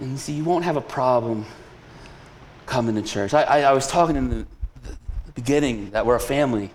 And 0.00 0.18
see, 0.18 0.32
you 0.32 0.44
won't 0.44 0.64
have 0.64 0.76
a 0.76 0.80
problem 0.80 1.44
coming 2.66 2.94
to 2.94 3.02
church. 3.02 3.34
I, 3.34 3.42
I, 3.42 3.60
I 3.60 3.72
was 3.72 3.86
talking 3.86 4.16
in 4.16 4.30
the, 4.30 4.46
the 4.82 5.32
beginning 5.34 5.90
that 5.90 6.06
we're 6.06 6.16
a 6.16 6.20
family. 6.20 6.70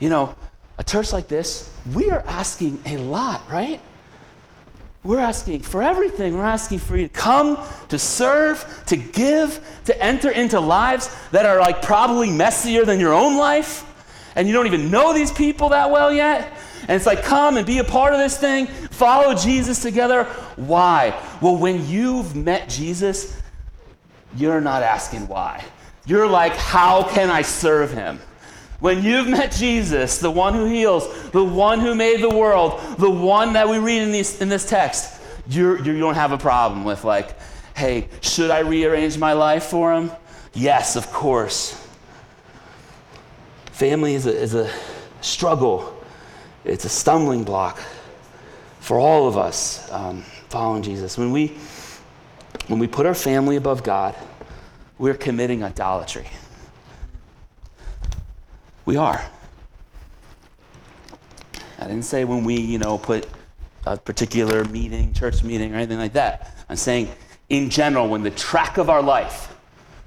You 0.00 0.08
know, 0.08 0.34
a 0.78 0.84
church 0.84 1.12
like 1.12 1.28
this, 1.28 1.70
we 1.94 2.10
are 2.10 2.24
asking 2.26 2.80
a 2.86 2.96
lot, 2.96 3.42
right? 3.50 3.80
We're 5.04 5.18
asking 5.18 5.62
for 5.62 5.82
everything. 5.82 6.36
We're 6.36 6.44
asking 6.44 6.78
for 6.78 6.96
you 6.96 7.08
to 7.08 7.12
come, 7.12 7.58
to 7.88 7.98
serve, 7.98 8.64
to 8.86 8.96
give, 8.96 9.60
to 9.84 10.02
enter 10.02 10.30
into 10.30 10.60
lives 10.60 11.14
that 11.32 11.44
are 11.44 11.58
like 11.60 11.82
probably 11.82 12.30
messier 12.30 12.84
than 12.84 13.00
your 13.00 13.12
own 13.12 13.36
life. 13.36 13.84
And 14.34 14.46
you 14.46 14.54
don't 14.54 14.66
even 14.66 14.90
know 14.90 15.12
these 15.12 15.32
people 15.32 15.70
that 15.70 15.90
well 15.90 16.12
yet. 16.12 16.52
And 16.82 16.90
it's 16.90 17.06
like, 17.06 17.22
come 17.22 17.56
and 17.56 17.66
be 17.66 17.78
a 17.78 17.84
part 17.84 18.12
of 18.12 18.18
this 18.18 18.36
thing, 18.36 18.66
follow 18.66 19.34
Jesus 19.34 19.80
together. 19.80 20.24
Why? 20.56 21.18
Well, 21.40 21.56
when 21.56 21.86
you've 21.88 22.34
met 22.34 22.68
Jesus, 22.68 23.40
you're 24.36 24.60
not 24.60 24.82
asking 24.82 25.28
why. 25.28 25.64
You're 26.06 26.26
like, 26.26 26.54
how 26.56 27.04
can 27.08 27.30
I 27.30 27.42
serve 27.42 27.92
him? 27.92 28.18
When 28.80 29.04
you've 29.04 29.28
met 29.28 29.52
Jesus, 29.52 30.18
the 30.18 30.30
one 30.30 30.54
who 30.54 30.64
heals, 30.64 31.30
the 31.30 31.44
one 31.44 31.78
who 31.78 31.94
made 31.94 32.20
the 32.20 32.28
world, 32.28 32.80
the 32.98 33.10
one 33.10 33.52
that 33.52 33.68
we 33.68 33.78
read 33.78 34.02
in, 34.02 34.10
these, 34.10 34.40
in 34.40 34.48
this 34.48 34.68
text, 34.68 35.20
you're, 35.48 35.78
you 35.84 36.00
don't 36.00 36.16
have 36.16 36.32
a 36.32 36.38
problem 36.38 36.82
with, 36.82 37.04
like, 37.04 37.36
hey, 37.76 38.08
should 38.20 38.50
I 38.50 38.60
rearrange 38.60 39.16
my 39.18 39.34
life 39.34 39.64
for 39.64 39.92
him? 39.92 40.10
Yes, 40.52 40.96
of 40.96 41.12
course. 41.12 41.78
Family 43.66 44.14
is 44.14 44.26
a, 44.26 44.36
is 44.36 44.54
a 44.54 44.68
struggle 45.20 46.01
it's 46.64 46.84
a 46.84 46.88
stumbling 46.88 47.44
block 47.44 47.80
for 48.80 48.98
all 48.98 49.28
of 49.28 49.36
us 49.36 49.90
um, 49.92 50.22
following 50.48 50.82
Jesus. 50.82 51.16
When 51.16 51.32
we, 51.32 51.56
when 52.68 52.78
we 52.78 52.86
put 52.86 53.06
our 53.06 53.14
family 53.14 53.56
above 53.56 53.82
God, 53.82 54.14
we're 54.98 55.14
committing 55.14 55.62
idolatry. 55.62 56.28
We 58.84 58.96
are. 58.96 59.24
I 61.78 61.86
didn't 61.86 62.04
say 62.04 62.24
when 62.24 62.44
we, 62.44 62.56
you 62.56 62.78
know, 62.78 62.98
put 62.98 63.26
a 63.86 63.96
particular 63.96 64.64
meeting, 64.64 65.12
church 65.12 65.42
meeting, 65.42 65.72
or 65.72 65.76
anything 65.76 65.98
like 65.98 66.12
that. 66.12 66.56
I'm 66.68 66.76
saying 66.76 67.08
in 67.48 67.70
general, 67.70 68.08
when 68.08 68.22
the 68.22 68.30
track 68.30 68.78
of 68.78 68.88
our 68.88 69.02
life, 69.02 69.54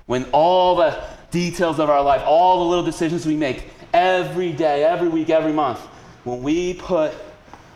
when 0.05 0.25
all 0.31 0.75
the 0.75 1.03
details 1.31 1.79
of 1.79 1.89
our 1.89 2.01
life, 2.01 2.21
all 2.25 2.59
the 2.59 2.65
little 2.65 2.85
decisions 2.85 3.25
we 3.25 3.35
make 3.35 3.69
every 3.93 4.51
day, 4.51 4.83
every 4.83 5.09
week, 5.09 5.29
every 5.29 5.51
month. 5.51 5.79
When 6.25 6.41
we 6.41 6.73
put 6.73 7.13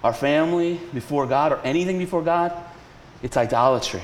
our 0.04 0.14
family 0.14 0.80
before 0.92 1.28
God 1.28 1.52
or 1.52 1.60
anything 1.60 2.00
before 2.00 2.24
God, 2.24 2.52
it's 3.22 3.38
idolatry. 3.38 4.02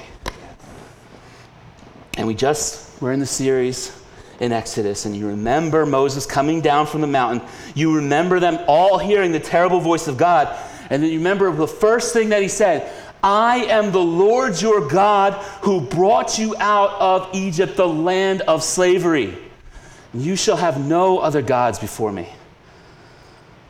And 2.16 2.28
we 2.28 2.36
just, 2.36 3.02
we're 3.02 3.12
in 3.12 3.20
the 3.20 3.25
series 3.25 4.00
in 4.40 4.52
Exodus, 4.52 5.06
and 5.06 5.18
you 5.18 5.28
remember 5.28 5.84
Moses 5.84 6.28
coming 6.28 6.62
down 6.62 6.86
from 6.86 7.02
the 7.02 7.08
mountain. 7.08 7.48
You 7.74 7.96
remember 7.96 8.40
them 8.40 8.60
all 8.68 9.00
hearing 9.00 9.32
the 9.32 9.40
terrible 9.40 9.80
voice 9.80 10.08
of 10.08 10.16
God. 10.16 10.56
And 10.92 11.02
then 11.02 11.10
you 11.10 11.18
remember 11.18 11.52
the 11.52 11.68
first 11.68 12.14
thing 12.14 12.30
that 12.30 12.44
he 12.44 12.48
said 12.48 12.92
I 13.24 13.66
am 13.66 13.92
the 13.92 13.98
Lord 13.98 14.62
your 14.62 14.88
God 14.88 15.34
who 15.64 15.82
brought 15.82 16.38
you 16.38 16.56
out 16.60 16.92
of 17.02 17.34
Egypt, 17.34 17.78
the 17.78 17.88
land 17.88 18.42
of 18.42 18.62
slavery. 18.62 19.36
You 20.14 20.36
shall 20.36 20.58
have 20.58 20.80
no 20.80 21.18
other 21.18 21.42
gods 21.42 21.80
before 21.80 22.12
me. 22.12 22.30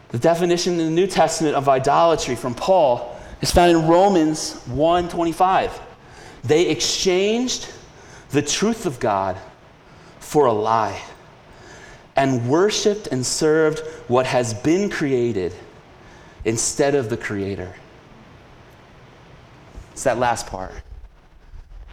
The 0.09 0.19
definition 0.19 0.74
in 0.74 0.79
the 0.79 0.91
New 0.91 1.07
Testament 1.07 1.55
of 1.55 1.67
idolatry 1.67 2.35
from 2.35 2.53
Paul 2.53 3.17
is 3.41 3.51
found 3.51 3.71
in 3.71 3.88
Romans 3.88 4.55
1:25. 4.67 5.71
They 6.43 6.67
exchanged 6.67 7.67
the 8.29 8.41
truth 8.41 8.85
of 8.85 9.00
God 9.00 9.38
for 10.19 10.45
a 10.45 10.53
lie 10.53 11.01
and 12.15 12.47
worshiped 12.47 13.07
and 13.07 13.25
served 13.25 13.79
what 14.07 14.25
has 14.25 14.53
been 14.53 14.89
created 14.89 15.53
instead 16.45 16.95
of 16.95 17.09
the 17.09 17.17
creator. 17.17 17.74
It's 19.91 20.03
that 20.03 20.17
last 20.17 20.47
part. 20.47 20.71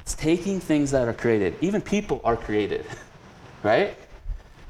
It's 0.00 0.14
taking 0.14 0.61
things 0.61 0.90
that 0.90 1.09
are 1.09 1.12
created. 1.12 1.57
Even 1.61 1.81
people 1.81 2.21
are 2.25 2.37
created, 2.37 2.85
right? 3.62 3.97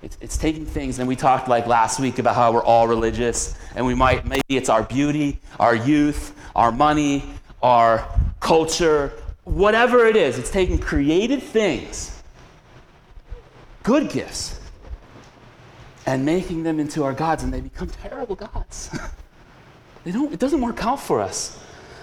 It's, 0.02 0.18
it's, 0.20 0.36
taking 0.36 0.66
things, 0.66 0.98
and 0.98 1.06
we 1.06 1.14
talked 1.14 1.46
like 1.46 1.68
last 1.68 2.00
week 2.00 2.18
about 2.18 2.34
how 2.34 2.50
we're 2.52 2.64
all 2.64 2.88
religious, 2.88 3.56
and 3.76 3.86
we 3.86 3.94
might, 3.94 4.26
maybe 4.26 4.42
it's 4.48 4.68
our 4.68 4.82
beauty, 4.82 5.38
our 5.60 5.76
youth, 5.76 6.34
our 6.56 6.72
money, 6.72 7.24
our 7.62 8.08
culture, 8.40 9.12
whatever 9.44 10.06
it 10.06 10.16
is. 10.16 10.40
It's 10.40 10.50
taking 10.50 10.78
created 10.78 11.40
things, 11.40 12.20
good 13.84 14.10
gifts, 14.10 14.58
and 16.04 16.24
making 16.24 16.64
them 16.64 16.80
into 16.80 17.04
our 17.04 17.12
gods, 17.12 17.44
and 17.44 17.54
they 17.54 17.60
become 17.60 17.88
terrible 17.88 18.34
gods. 18.34 18.90
they 20.04 20.10
don't, 20.10 20.32
it 20.32 20.40
doesn't 20.40 20.60
work 20.60 20.84
out 20.84 20.98
for 20.98 21.20
us. 21.20 21.62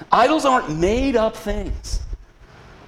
Idols 0.09 0.45
aren't 0.45 0.79
made 0.79 1.17
up 1.17 1.35
things, 1.35 1.99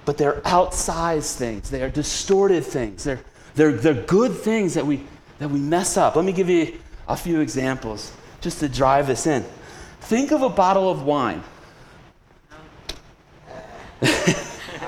but 0.06 0.16
they're 0.16 0.40
outsized 0.40 1.36
things. 1.36 1.68
They 1.68 1.82
are 1.82 1.90
distorted 1.90 2.64
things. 2.64 3.04
They're, 3.04 3.20
they're, 3.54 3.72
they're 3.72 3.94
good 3.94 4.32
things 4.32 4.74
that 4.74 4.86
we, 4.86 5.04
that 5.38 5.48
we 5.48 5.60
mess 5.60 5.96
up. 5.96 6.16
Let 6.16 6.24
me 6.24 6.32
give 6.32 6.48
you 6.48 6.78
a 7.08 7.16
few 7.16 7.40
examples 7.40 8.12
just 8.40 8.60
to 8.60 8.68
drive 8.68 9.06
this 9.06 9.26
in. 9.26 9.44
Think 10.00 10.32
of 10.32 10.42
a 10.42 10.48
bottle 10.48 10.90
of 10.90 11.02
wine. 11.02 11.42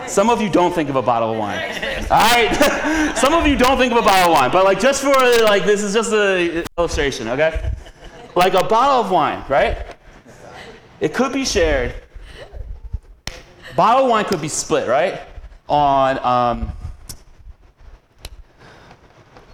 Some 0.07 0.29
of 0.31 0.43
you 0.43 0.51
don't 0.51 0.75
think 0.75 0.91
of 0.91 0.97
a 0.97 1.03
bottle 1.03 1.33
of 1.33 1.39
wine. 1.39 1.59
All 2.11 2.19
right? 2.19 3.13
Some 3.17 3.33
of 3.33 3.47
you 3.47 3.57
don't 3.57 3.79
think 3.79 3.93
of 3.93 3.99
a 3.99 4.03
bottle 4.03 4.33
of 4.33 4.39
wine, 4.39 4.51
but 4.51 4.65
like 4.65 4.81
just 4.81 5.03
for 5.03 5.15
like 5.45 5.65
this 5.65 5.83
is 5.83 5.95
just 5.95 6.13
an 6.13 6.65
illustration, 6.77 7.29
okay? 7.29 7.73
Like 8.35 8.55
a 8.55 8.65
bottle 8.65 9.01
of 9.01 9.11
wine, 9.11 9.45
right? 9.49 9.97
It 11.01 11.15
could 11.15 11.33
be 11.33 11.45
shared 11.45 11.95
Bottle 13.77 14.05
of 14.05 14.11
wine 14.11 14.25
could 14.25 14.41
be 14.41 14.49
split, 14.49 14.87
right? 14.87 15.21
On, 15.69 16.19
um, 16.25 16.73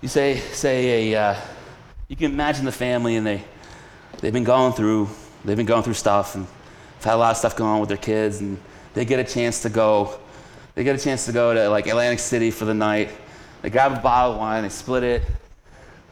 you 0.00 0.08
say, 0.08 0.36
say 0.38 1.12
a, 1.12 1.20
uh, 1.20 1.40
you 2.08 2.16
can 2.16 2.32
imagine 2.32 2.64
the 2.64 2.72
family 2.72 3.16
and 3.16 3.26
they, 3.26 3.44
they've 4.20 4.32
been 4.32 4.44
going 4.44 4.72
through, 4.72 5.08
they've 5.44 5.56
been 5.56 5.66
going 5.66 5.82
through 5.82 5.94
stuff 5.94 6.34
and 6.34 6.46
had 7.02 7.14
a 7.14 7.16
lot 7.16 7.32
of 7.32 7.36
stuff 7.36 7.54
going 7.54 7.70
on 7.70 7.80
with 7.80 7.88
their 7.88 7.98
kids 7.98 8.40
and 8.40 8.58
they 8.94 9.04
get 9.04 9.20
a 9.20 9.24
chance 9.24 9.62
to 9.62 9.68
go, 9.68 10.18
they 10.74 10.84
get 10.84 10.96
a 10.96 10.98
chance 10.98 11.26
to 11.26 11.32
go 11.32 11.52
to 11.52 11.68
like 11.68 11.86
Atlantic 11.86 12.18
City 12.18 12.50
for 12.50 12.64
the 12.64 12.74
night. 12.74 13.10
They 13.62 13.68
grab 13.68 13.92
a 13.92 14.00
bottle 14.00 14.32
of 14.32 14.38
wine, 14.38 14.62
they 14.62 14.70
split 14.70 15.02
it, 15.02 15.22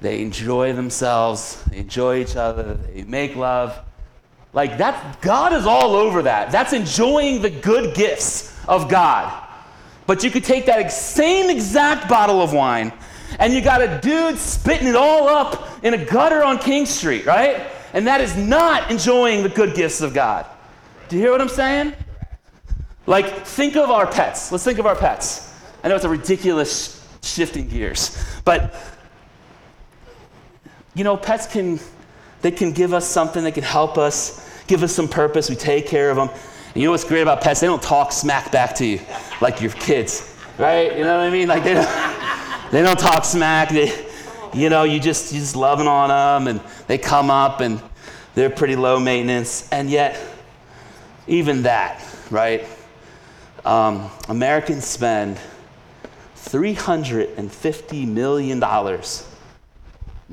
they 0.02 0.20
enjoy 0.20 0.74
themselves, 0.74 1.64
they 1.64 1.78
enjoy 1.78 2.20
each 2.20 2.36
other, 2.36 2.74
they 2.74 3.04
make 3.04 3.36
love, 3.36 3.78
like 4.52 4.78
that, 4.78 5.20
God 5.22 5.52
is 5.52 5.66
all 5.66 5.94
over 5.94 6.22
that. 6.22 6.50
That's 6.50 6.72
enjoying 6.72 7.42
the 7.42 7.50
good 7.50 7.94
gifts 7.94 8.54
of 8.66 8.88
God. 8.88 9.46
But 10.06 10.24
you 10.24 10.30
could 10.30 10.44
take 10.44 10.66
that 10.66 10.90
same 10.90 11.50
exact 11.50 12.08
bottle 12.08 12.42
of 12.42 12.52
wine 12.52 12.92
and 13.38 13.52
you 13.52 13.60
got 13.60 13.80
a 13.82 14.00
dude 14.00 14.38
spitting 14.38 14.88
it 14.88 14.96
all 14.96 15.28
up 15.28 15.84
in 15.84 15.94
a 15.94 16.04
gutter 16.04 16.42
on 16.42 16.58
King 16.58 16.86
Street, 16.86 17.26
right? 17.26 17.66
And 17.92 18.06
that 18.06 18.20
is 18.20 18.36
not 18.36 18.90
enjoying 18.90 19.42
the 19.42 19.48
good 19.48 19.74
gifts 19.74 20.00
of 20.00 20.14
God. 20.14 20.46
Do 21.08 21.16
you 21.16 21.22
hear 21.22 21.32
what 21.32 21.40
I'm 21.40 21.48
saying? 21.48 21.94
Like, 23.06 23.46
think 23.46 23.76
of 23.76 23.90
our 23.90 24.06
pets. 24.06 24.52
Let's 24.52 24.64
think 24.64 24.78
of 24.78 24.86
our 24.86 24.96
pets. 24.96 25.54
I 25.82 25.88
know 25.88 25.96
it's 25.96 26.04
a 26.04 26.08
ridiculous 26.08 27.06
shifting 27.22 27.68
gears, 27.68 28.22
but 28.44 28.74
you 30.94 31.04
know, 31.04 31.16
pets 31.16 31.46
can 31.46 31.78
they 32.42 32.50
can 32.50 32.72
give 32.72 32.92
us 32.92 33.06
something, 33.06 33.42
they 33.42 33.52
can 33.52 33.64
help 33.64 33.98
us, 33.98 34.62
give 34.66 34.82
us 34.82 34.94
some 34.94 35.08
purpose. 35.08 35.48
We 35.48 35.56
take 35.56 35.86
care 35.86 36.10
of 36.10 36.16
them. 36.16 36.28
And 36.28 36.76
you 36.76 36.84
know 36.84 36.90
what's 36.92 37.04
great 37.04 37.22
about 37.22 37.40
pets? 37.40 37.60
They 37.60 37.66
don't 37.66 37.82
talk 37.82 38.12
smack 38.12 38.52
back 38.52 38.74
to 38.76 38.86
you 38.86 39.00
like 39.40 39.60
your 39.60 39.72
kids, 39.72 40.36
right? 40.58 40.96
You 40.96 41.04
know 41.04 41.18
what 41.18 41.26
I 41.26 41.30
mean? 41.30 41.48
Like 41.48 41.64
they 41.64 41.74
don't, 41.74 41.88
they 42.70 42.82
don't 42.82 42.98
talk 42.98 43.24
smack. 43.24 43.70
They, 43.70 44.06
you 44.52 44.68
know, 44.68 44.84
you 44.84 45.00
just 45.00 45.32
you 45.32 45.40
just 45.40 45.56
loving 45.56 45.86
on 45.86 46.08
them, 46.08 46.48
and 46.48 46.60
they 46.86 46.98
come 46.98 47.30
up 47.30 47.60
and 47.60 47.80
they're 48.34 48.50
pretty 48.50 48.76
low 48.76 49.00
maintenance, 49.00 49.68
and 49.70 49.90
yet 49.90 50.20
even 51.26 51.62
that, 51.62 52.04
right? 52.30 52.64
Um, 53.64 54.10
Americans 54.28 54.86
spend 54.86 55.38
$350 56.36 58.08
million, 58.08 58.58
not 58.58 59.02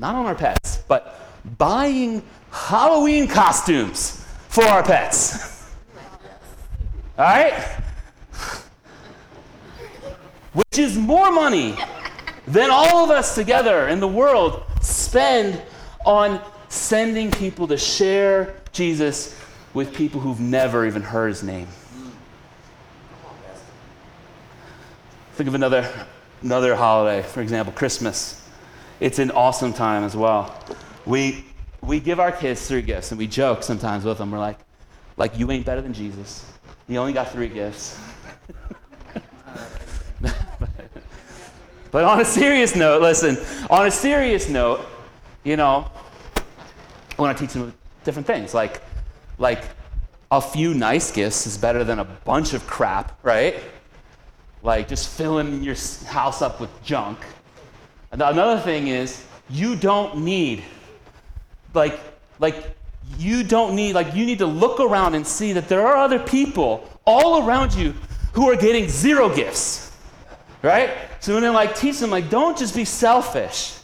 on 0.00 0.26
our 0.26 0.34
pets, 0.34 0.82
but 0.88 1.28
buying 1.58 2.22
Halloween 2.50 3.28
costumes 3.28 4.24
for 4.48 4.64
our 4.64 4.82
pets. 4.82 5.70
All 7.18 7.24
right? 7.24 7.52
Which 10.54 10.78
is 10.78 10.96
more 10.96 11.30
money 11.30 11.76
than 12.46 12.70
all 12.70 13.04
of 13.04 13.10
us 13.10 13.34
together 13.34 13.88
in 13.88 14.00
the 14.00 14.08
world 14.08 14.62
spend 14.80 15.60
on 16.04 16.40
sending 16.68 17.30
people 17.30 17.66
to 17.68 17.76
share 17.76 18.54
Jesus 18.72 19.38
with 19.74 19.94
people 19.94 20.20
who've 20.20 20.40
never 20.40 20.86
even 20.86 21.02
heard 21.02 21.28
his 21.28 21.42
name. 21.42 21.66
Think 25.34 25.48
of 25.48 25.54
another, 25.54 25.90
another 26.42 26.74
holiday, 26.74 27.22
for 27.26 27.42
example, 27.42 27.72
Christmas. 27.74 28.48
It's 29.00 29.18
an 29.18 29.30
awesome 29.30 29.74
time 29.74 30.02
as 30.04 30.16
well. 30.16 30.58
We 31.04 31.44
we 31.82 32.00
give 32.00 32.18
our 32.18 32.32
kids 32.32 32.66
three 32.66 32.82
gifts 32.82 33.12
and 33.12 33.18
we 33.18 33.26
joke 33.26 33.62
sometimes 33.62 34.04
with 34.04 34.18
them. 34.18 34.30
We're 34.30 34.38
like, 34.38 34.58
like 35.16 35.38
you 35.38 35.50
ain't 35.50 35.64
better 35.64 35.80
than 35.80 35.92
Jesus. 35.92 36.50
You 36.88 36.98
only 36.98 37.12
got 37.12 37.30
three 37.30 37.48
gifts. 37.48 38.00
but 41.96 42.04
on 42.04 42.20
a 42.20 42.26
serious 42.26 42.76
note, 42.76 43.00
listen, 43.00 43.38
on 43.70 43.86
a 43.86 43.90
serious 43.90 44.50
note, 44.50 44.84
you 45.44 45.56
know, 45.56 45.90
I 46.36 47.22
want 47.22 47.38
to 47.38 47.42
teach 47.42 47.54
them 47.54 47.72
different 48.04 48.26
things. 48.26 48.52
Like, 48.52 48.82
like 49.38 49.64
a 50.30 50.42
few 50.42 50.74
nice 50.74 51.10
gifts 51.10 51.46
is 51.46 51.56
better 51.56 51.84
than 51.84 51.98
a 51.98 52.04
bunch 52.04 52.52
of 52.52 52.66
crap, 52.66 53.18
right? 53.24 53.62
Like 54.62 54.88
just 54.88 55.08
filling 55.08 55.62
your 55.62 55.74
house 56.06 56.42
up 56.42 56.60
with 56.60 56.68
junk. 56.84 57.18
Another 58.12 58.60
thing 58.60 58.88
is 58.88 59.24
you 59.48 59.74
don't 59.74 60.18
need 60.18 60.64
like, 61.72 61.98
like 62.38 62.76
you 63.16 63.42
don't 63.42 63.74
need, 63.74 63.94
like, 63.94 64.14
you 64.14 64.26
need 64.26 64.40
to 64.40 64.46
look 64.46 64.80
around 64.80 65.14
and 65.14 65.26
see 65.26 65.54
that 65.54 65.66
there 65.66 65.86
are 65.86 65.96
other 65.96 66.18
people 66.18 66.86
all 67.06 67.48
around 67.48 67.74
you 67.74 67.94
who 68.34 68.50
are 68.50 68.56
getting 68.56 68.86
zero 68.86 69.34
gifts. 69.34 69.85
Right? 70.66 70.90
So 71.20 71.34
when 71.34 71.44
they 71.44 71.48
like 71.48 71.76
teach 71.76 72.00
them, 72.00 72.10
like, 72.10 72.28
don't 72.28 72.58
just 72.58 72.74
be 72.74 72.84
selfish. 72.84 73.78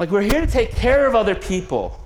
Like, 0.00 0.10
we're 0.10 0.22
here 0.22 0.40
to 0.40 0.46
take 0.48 0.72
care 0.72 1.06
of 1.06 1.14
other 1.14 1.36
people. 1.36 2.04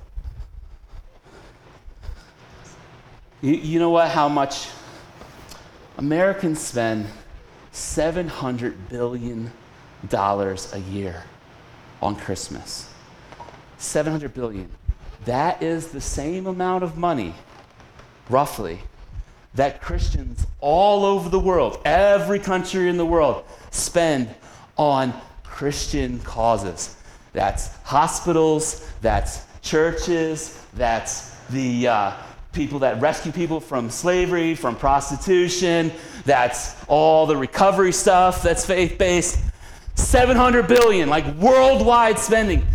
You, 3.40 3.54
you 3.54 3.78
know 3.78 3.88
what? 3.88 4.10
How 4.10 4.28
much 4.28 4.68
Americans 5.96 6.60
spend 6.60 7.06
$700 7.72 8.74
billion 8.90 9.50
a 10.12 10.78
year 10.90 11.24
on 12.02 12.16
Christmas. 12.16 12.92
700 13.78 14.34
billion. 14.34 14.70
That 15.24 15.62
is 15.62 15.88
the 15.88 16.02
same 16.02 16.46
amount 16.46 16.84
of 16.84 16.98
money, 16.98 17.34
roughly, 18.28 18.80
that 19.54 19.80
Christians 19.80 20.46
all 20.60 21.06
over 21.06 21.30
the 21.30 21.40
world, 21.40 21.80
every 21.86 22.38
country 22.38 22.86
in 22.86 22.98
the 22.98 23.06
world, 23.06 23.44
spend 23.70 24.28
on 24.76 25.12
Christian 25.44 26.18
causes. 26.20 26.96
That's 27.32 27.76
hospitals, 27.82 28.90
that's 29.02 29.44
churches, 29.62 30.64
that's 30.74 31.36
the 31.50 31.88
uh, 31.88 32.12
people 32.52 32.80
that 32.80 33.00
rescue 33.00 33.32
people 33.32 33.60
from 33.60 33.90
slavery, 33.90 34.54
from 34.54 34.74
prostitution, 34.76 35.92
that's 36.24 36.76
all 36.88 37.26
the 37.26 37.36
recovery 37.36 37.92
stuff 37.92 38.42
that's 38.42 38.64
faith 38.66 38.98
based. 38.98 39.38
700 39.94 40.66
billion, 40.66 41.08
like 41.08 41.26
worldwide 41.36 42.18
spending. 42.18 42.66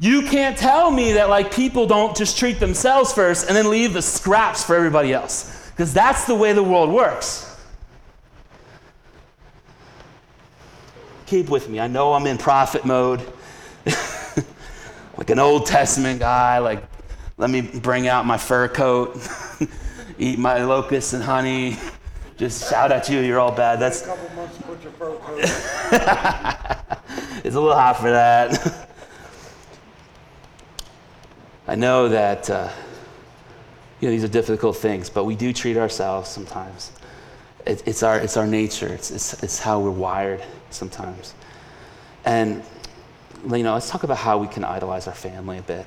You 0.00 0.22
can't 0.22 0.58
tell 0.58 0.90
me 0.90 1.12
that 1.12 1.28
like 1.28 1.54
people 1.54 1.86
don't 1.86 2.16
just 2.16 2.36
treat 2.36 2.58
themselves 2.58 3.12
first 3.12 3.46
and 3.46 3.56
then 3.56 3.70
leave 3.70 3.92
the 3.92 4.02
scraps 4.02 4.64
for 4.64 4.74
everybody 4.74 5.12
else. 5.12 5.70
Because 5.70 5.94
that's 5.94 6.26
the 6.26 6.34
way 6.34 6.52
the 6.52 6.62
world 6.62 6.90
works. 6.90 7.51
Keep 11.32 11.48
with 11.48 11.70
me. 11.70 11.80
I 11.80 11.86
know 11.86 12.12
I'm 12.12 12.26
in 12.26 12.36
prophet 12.36 12.84
mode. 12.84 13.22
like 15.16 15.30
an 15.30 15.38
Old 15.38 15.64
Testament 15.64 16.20
guy, 16.20 16.58
like 16.58 16.84
let 17.38 17.48
me 17.48 17.62
bring 17.62 18.06
out 18.06 18.26
my 18.26 18.36
fur 18.36 18.68
coat, 18.68 19.16
eat 20.18 20.38
my 20.38 20.62
locusts 20.62 21.14
and 21.14 21.24
honey, 21.24 21.78
just 22.36 22.68
shout 22.68 22.92
at 22.92 23.08
you, 23.08 23.20
you're 23.20 23.40
all 23.40 23.50
bad. 23.50 23.80
That's 23.80 24.02
A 24.02 24.08
couple 24.08 24.28
months 24.36 24.58
put 24.58 24.82
your 24.82 24.92
fur 24.92 25.16
it's 27.42 27.56
a 27.56 27.60
little 27.60 27.72
hot 27.72 27.96
for 27.98 28.10
that. 28.10 28.90
I 31.66 31.76
know 31.76 32.10
that 32.10 32.50
uh, 32.50 32.68
you 34.00 34.08
know 34.08 34.12
these 34.12 34.22
are 34.22 34.28
difficult 34.28 34.76
things, 34.76 35.08
but 35.08 35.24
we 35.24 35.34
do 35.34 35.54
treat 35.54 35.78
ourselves 35.78 36.28
sometimes. 36.28 36.92
It, 37.64 37.82
it's 37.86 38.02
our 38.02 38.18
it's 38.18 38.36
our 38.36 38.46
nature. 38.46 38.88
It's, 38.88 39.10
it's 39.10 39.42
it's 39.42 39.58
how 39.58 39.80
we're 39.80 39.90
wired 39.90 40.42
sometimes. 40.72 41.34
And 42.24 42.62
you 43.44 43.62
know, 43.62 43.74
let's 43.74 43.90
talk 43.90 44.04
about 44.04 44.18
how 44.18 44.38
we 44.38 44.46
can 44.46 44.64
idolize 44.64 45.06
our 45.06 45.14
family 45.14 45.58
a 45.58 45.62
bit. 45.62 45.86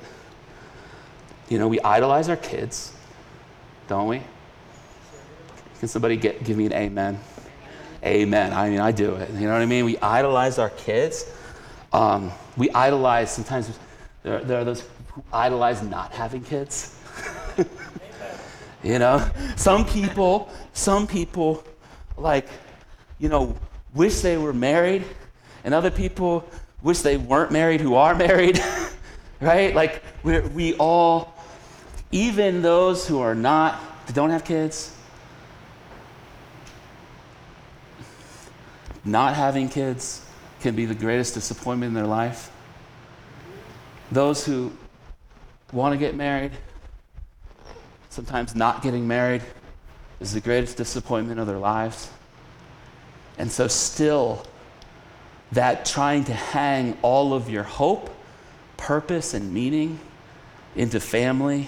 You 1.48 1.60
know, 1.60 1.68
we 1.68 1.80
idolize 1.80 2.28
our 2.28 2.36
kids, 2.36 2.92
don't 3.88 4.08
we? 4.08 4.22
Can 5.80 5.88
somebody 5.88 6.18
get, 6.18 6.44
give 6.44 6.58
me 6.58 6.66
an 6.66 6.74
amen? 6.74 7.20
Amen. 8.04 8.54
I 8.54 8.70
mean, 8.70 8.80
I 8.80 8.92
do 8.92 9.16
it. 9.16 9.30
You 9.32 9.48
know 9.48 9.54
what 9.54 9.62
I 9.62 9.66
mean? 9.66 9.86
We 9.86 9.98
idolize 10.00 10.60
our 10.60 10.70
kids. 10.72 11.32
Um, 11.94 12.32
we 12.58 12.70
idolize, 12.72 13.32
sometimes 13.32 13.78
there, 14.24 14.44
there 14.44 14.60
are 14.60 14.64
those 14.64 14.84
who 15.14 15.24
idolize 15.32 15.82
not 15.82 16.12
having 16.12 16.44
kids. 16.44 17.00
you 18.84 19.00
know? 19.00 19.28
Some 19.56 19.86
people, 19.86 20.50
some 20.74 21.08
people, 21.08 21.64
like, 22.18 22.48
you 23.18 23.30
know, 23.30 23.56
wish 23.96 24.20
they 24.20 24.38
were 24.38 24.54
married, 24.54 25.04
and 25.64 25.74
other 25.74 25.90
people 25.90 26.48
wish 26.84 27.00
they 27.00 27.18
weren't 27.18 27.52
married 27.52 27.82
who 27.82 27.96
are 27.96 28.14
married, 28.14 28.60
right? 29.42 29.74
Like, 29.74 30.04
we 30.22 30.40
we 30.40 30.74
all, 30.76 31.34
even 32.12 32.62
those 32.62 33.08
who 33.08 33.20
are 33.22 33.34
not, 33.34 33.80
that 34.06 34.14
don't 34.14 34.30
have 34.30 34.44
kids, 34.44 34.96
not 39.04 39.36
having 39.36 39.70
kids 39.70 40.26
can 40.62 40.76
be 40.76 40.86
the 40.86 40.96
greatest 40.96 41.34
disappointment 41.36 41.90
in 41.90 41.94
their 41.94 42.08
life. 42.08 42.52
Those 44.12 44.46
who 44.46 44.72
want 45.72 45.94
to 45.94 45.98
get 45.98 46.16
married, 46.16 46.52
sometimes 48.10 48.56
not 48.56 48.82
getting 48.82 49.08
married 49.08 49.44
is 50.20 50.34
the 50.34 50.42
greatest 50.42 50.78
disappointment 50.78 51.40
of 51.40 51.48
their 51.48 51.58
lives. 51.60 52.10
And 53.38 53.52
so, 53.52 53.68
still, 53.68 54.46
that 55.52 55.86
trying 55.86 56.24
to 56.26 56.34
hang 56.34 56.98
all 57.02 57.34
of 57.34 57.50
your 57.50 57.64
hope, 57.64 58.10
purpose, 58.78 59.34
and 59.34 59.54
meaning 59.54 60.00
into 60.76 61.00
family, 61.00 61.68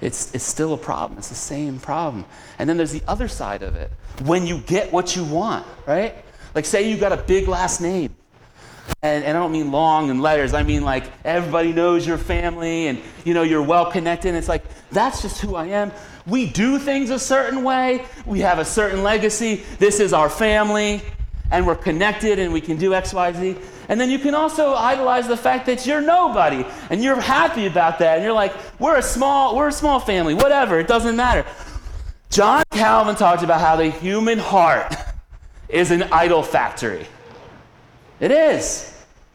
it's, 0.00 0.34
it's 0.34 0.44
still 0.44 0.72
a 0.72 0.78
problem. 0.78 1.18
It's 1.18 1.28
the 1.28 1.34
same 1.34 1.78
problem. 1.78 2.24
And 2.58 2.68
then 2.68 2.76
there's 2.76 2.92
the 2.92 3.02
other 3.06 3.28
side 3.28 3.62
of 3.62 3.76
it. 3.76 3.90
When 4.24 4.46
you 4.46 4.58
get 4.58 4.92
what 4.92 5.14
you 5.14 5.24
want, 5.24 5.66
right? 5.86 6.14
Like, 6.54 6.64
say 6.64 6.90
you 6.90 6.96
got 6.96 7.12
a 7.12 7.16
big 7.16 7.48
last 7.48 7.80
name. 7.80 8.14
And, 9.02 9.24
and 9.24 9.36
I 9.36 9.40
don't 9.40 9.52
mean 9.52 9.70
long 9.70 10.10
and 10.10 10.20
letters. 10.20 10.52
I 10.52 10.62
mean 10.62 10.82
like 10.82 11.04
everybody 11.24 11.72
knows 11.72 12.06
your 12.06 12.18
family 12.18 12.88
and 12.88 12.98
you 13.24 13.34
know 13.34 13.42
you're 13.42 13.62
well 13.62 13.90
connected. 13.90 14.34
It's 14.34 14.48
like 14.48 14.64
that's 14.90 15.22
just 15.22 15.40
who 15.40 15.54
I 15.54 15.66
am. 15.66 15.92
We 16.30 16.46
do 16.46 16.78
things 16.78 17.10
a 17.10 17.18
certain 17.18 17.64
way. 17.64 18.04
We 18.24 18.40
have 18.40 18.60
a 18.60 18.64
certain 18.64 19.02
legacy. 19.02 19.64
This 19.78 19.98
is 19.98 20.12
our 20.12 20.30
family, 20.30 21.02
and 21.50 21.66
we're 21.66 21.74
connected, 21.74 22.38
and 22.38 22.52
we 22.52 22.60
can 22.60 22.76
do 22.76 22.94
X, 22.94 23.12
Y, 23.12 23.32
Z. 23.32 23.56
And 23.88 24.00
then 24.00 24.08
you 24.08 24.20
can 24.20 24.36
also 24.36 24.72
idolize 24.74 25.26
the 25.26 25.36
fact 25.36 25.66
that 25.66 25.84
you're 25.84 26.00
nobody, 26.00 26.64
and 26.88 27.02
you're 27.02 27.20
happy 27.20 27.66
about 27.66 27.98
that. 27.98 28.16
And 28.18 28.24
you're 28.24 28.32
like, 28.32 28.54
we're 28.78 28.96
a 28.96 29.02
small, 29.02 29.56
we're 29.56 29.68
a 29.68 29.72
small 29.72 29.98
family. 29.98 30.34
Whatever, 30.34 30.78
it 30.78 30.86
doesn't 30.86 31.16
matter. 31.16 31.44
John 32.30 32.62
Calvin 32.70 33.16
talked 33.16 33.42
about 33.42 33.60
how 33.60 33.74
the 33.74 33.90
human 33.90 34.38
heart 34.38 34.94
is 35.68 35.90
an 35.90 36.04
idol 36.04 36.44
factory. 36.44 37.06
It 38.20 38.30
is. 38.30 38.86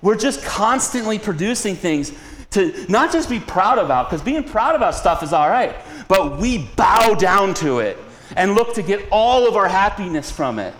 We're 0.01 0.15
just 0.15 0.45
constantly 0.45 1.19
producing 1.19 1.75
things 1.75 2.13
to 2.51 2.85
not 2.87 3.11
just 3.11 3.29
be 3.29 3.41
proud 3.41 3.79
about, 3.79 4.09
because 4.09 4.21
being 4.21 4.45
proud 4.45 4.75
about 4.75 4.95
stuff 4.95 5.23
is 5.23 5.33
all 5.33 5.49
right, 5.49 5.75
but 6.07 6.37
we 6.37 6.69
bow 6.75 7.13
down 7.15 7.53
to 7.55 7.79
it 7.79 7.97
and 8.35 8.55
look 8.55 8.73
to 8.75 8.83
get 8.83 9.07
all 9.11 9.47
of 9.47 9.55
our 9.55 9.67
happiness 9.67 10.31
from 10.31 10.59
it. 10.59 10.73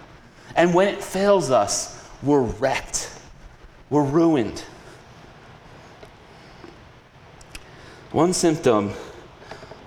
And 0.55 0.73
when 0.73 0.87
it 0.87 1.03
fails 1.03 1.51
us, 1.51 2.09
we're 2.23 2.41
wrecked, 2.41 3.11
we're 3.89 4.03
ruined. 4.03 4.63
One 8.11 8.33
symptom 8.33 8.93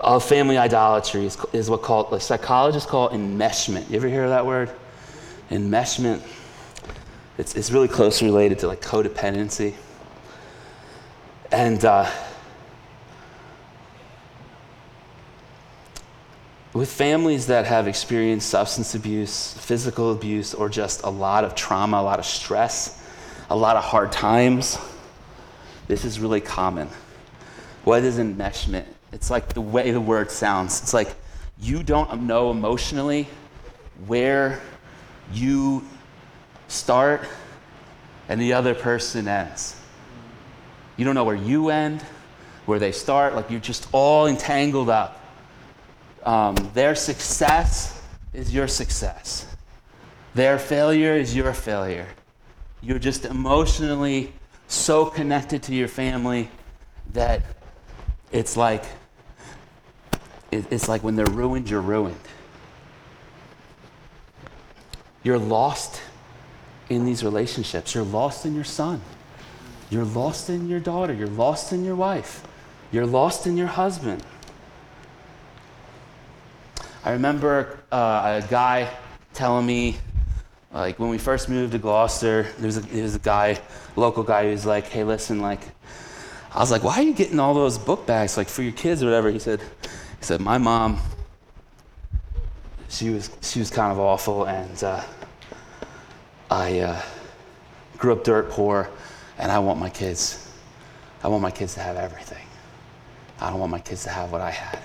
of 0.01 0.25
family 0.25 0.59
idolatry 0.59 1.27
is, 1.27 1.39
is 1.53 1.71
what 1.71 1.83
called, 1.83 2.13
like 2.13 2.21
psychologists 2.21 2.89
call 2.89 3.11
enmeshment. 3.11 3.89
You 3.91 3.97
ever 3.97 4.09
hear 4.09 4.29
that 4.29 4.45
word? 4.45 4.71
Enmeshment. 5.51 6.21
It's, 7.39 7.55
it's 7.55 7.71
really 7.71 7.89
closely 7.89 8.29
related 8.29 8.59
to 8.61 8.69
like 8.69 8.83
codependency. 8.83 9.75
And 11.51 11.85
uh, 11.85 12.11
with 16.73 16.91
families 16.91 17.47
that 17.47 17.67
have 17.67 17.89
experienced 17.89 18.49
substance 18.49 18.95
abuse, 18.95 19.55
physical 19.55 20.13
abuse, 20.13 20.55
or 20.55 20.69
just 20.69 21.03
a 21.03 21.11
lot 21.11 21.45
of 21.45 21.55
trauma, 21.55 21.99
a 21.99 22.03
lot 22.03 22.19
of 22.19 22.27
stress, 22.27 23.03
a 23.51 23.57
lot 23.57 23.77
of 23.77 23.85
hard 23.85 24.13
times, 24.13 24.79
this 25.87 26.05
is 26.05 26.21
really 26.21 26.41
common. 26.41 26.89
What 27.85 28.05
is 28.05 28.19
enmeshment? 28.19 28.85
It's 29.13 29.31
like 29.31 29.55
the 29.55 29.63
way 29.63 29.91
the 29.91 30.01
word 30.01 30.31
sounds. 30.31 30.83
It's 30.83 30.93
like 30.93 31.15
you 31.59 31.83
don't 31.83 32.23
know 32.25 32.51
emotionally 32.51 33.27
where 34.07 34.61
you 35.33 35.85
start 36.69 37.23
and 38.29 38.39
the 38.41 38.53
other 38.53 38.75
person 38.75 39.27
ends. 39.27 39.75
You 40.99 41.07
don't 41.07 41.15
know 41.15 41.25
where 41.25 41.35
you 41.35 41.71
end, 41.71 42.03
where 42.67 42.79
they 42.79 42.93
start. 42.93 43.35
Like 43.35 43.51
you're 43.51 43.61
just 43.61 43.89
all 43.93 44.27
entangled 44.27 44.91
up. 44.91 45.18
Um, 46.25 46.57
their 46.75 46.95
success 46.95 48.03
is 48.33 48.53
your 48.53 48.69
success, 48.69 49.47
their 50.35 50.59
failure 50.59 51.15
is 51.15 51.35
your 51.35 51.53
failure. 51.55 52.07
You're 52.81 52.99
just 52.99 53.25
emotionally 53.25 54.33
so 54.69 55.07
connected 55.07 55.63
to 55.65 55.75
your 55.75 55.89
family 55.89 56.51
that 57.13 57.43
it's 58.31 58.57
like 58.57 58.85
it's 60.51 60.89
like 60.89 61.03
when 61.03 61.17
they're 61.17 61.27
ruined, 61.27 61.69
you're 61.69 61.81
ruined. 61.81 62.21
You're 65.23 65.39
lost 65.39 66.01
in 66.89 67.05
these 67.05 67.23
relationships. 67.23 67.95
You're 67.95 68.05
lost 68.05 68.47
in 68.47 68.55
your 68.55 68.65
son. 68.65 69.03
You're 69.91 70.05
lost 70.05 70.49
in 70.49 70.69
your 70.69 70.81
daughter. 70.81 71.13
You're 71.13 71.29
lost 71.29 71.73
in 71.73 71.85
your 71.85 71.97
wife. 71.97 72.47
You're 72.91 73.07
lost 73.07 73.47
in 73.47 73.57
your 73.57 73.67
husband. 73.67 74.23
I 77.09 77.13
remember 77.13 77.79
uh, 77.91 78.43
a 78.45 78.47
guy 78.51 78.95
telling 79.33 79.65
me, 79.65 79.97
like 80.71 80.99
when 80.99 81.09
we 81.09 81.17
first 81.17 81.49
moved 81.49 81.73
to 81.73 81.79
Gloucester, 81.79 82.43
there 82.59 82.67
was 82.67 82.77
a, 82.77 82.81
there 82.81 83.03
was 83.03 83.15
a 83.15 83.19
guy, 83.19 83.59
local 83.97 84.23
guy, 84.23 84.45
who 84.45 84.51
was 84.51 84.67
like, 84.67 84.89
"Hey, 84.89 85.05
listen, 85.05 85.41
like," 85.41 85.63
I 86.55 86.59
was 86.59 86.71
like, 86.71 86.85
"Why 86.85 86.97
are 86.97 87.03
you 87.03 87.15
getting 87.15 87.41
all 87.41 87.55
those 87.55 87.79
book 87.79 88.07
bags, 88.07 88.37
like 88.37 88.47
for 88.47 88.61
your 88.61 88.73
kids 88.73 89.03
or 89.03 89.07
whatever?" 89.07 89.31
He 89.31 89.39
said, 89.39 89.61
"He 89.61 89.89
said 90.21 90.43
my 90.43 90.59
mom, 90.59 91.01
she 92.91 93.09
was 93.09 93.31
she 93.41 93.59
was 93.59 93.71
kind 93.71 93.91
of 93.91 93.99
awful, 93.99 94.45
and 94.45 94.85
uh, 94.85 95.03
I 96.51 96.81
uh, 96.81 97.03
grew 97.97 98.13
up 98.13 98.23
dirt 98.23 98.51
poor, 98.51 98.91
and 99.39 99.51
I 99.51 99.61
want 99.61 99.81
my 99.81 99.89
kids, 99.89 100.53
I 101.25 101.29
want 101.29 101.41
my 101.41 101.53
kids 101.53 101.73
to 101.73 101.81
have 101.81 101.97
everything. 101.97 102.45
I 103.41 103.49
don't 103.49 103.61
want 103.61 103.73
my 103.73 103.81
kids 103.81 104.03
to 104.05 104.11
have 104.11 104.31
what 104.31 104.43
I 104.43 104.51
had." 104.51 104.79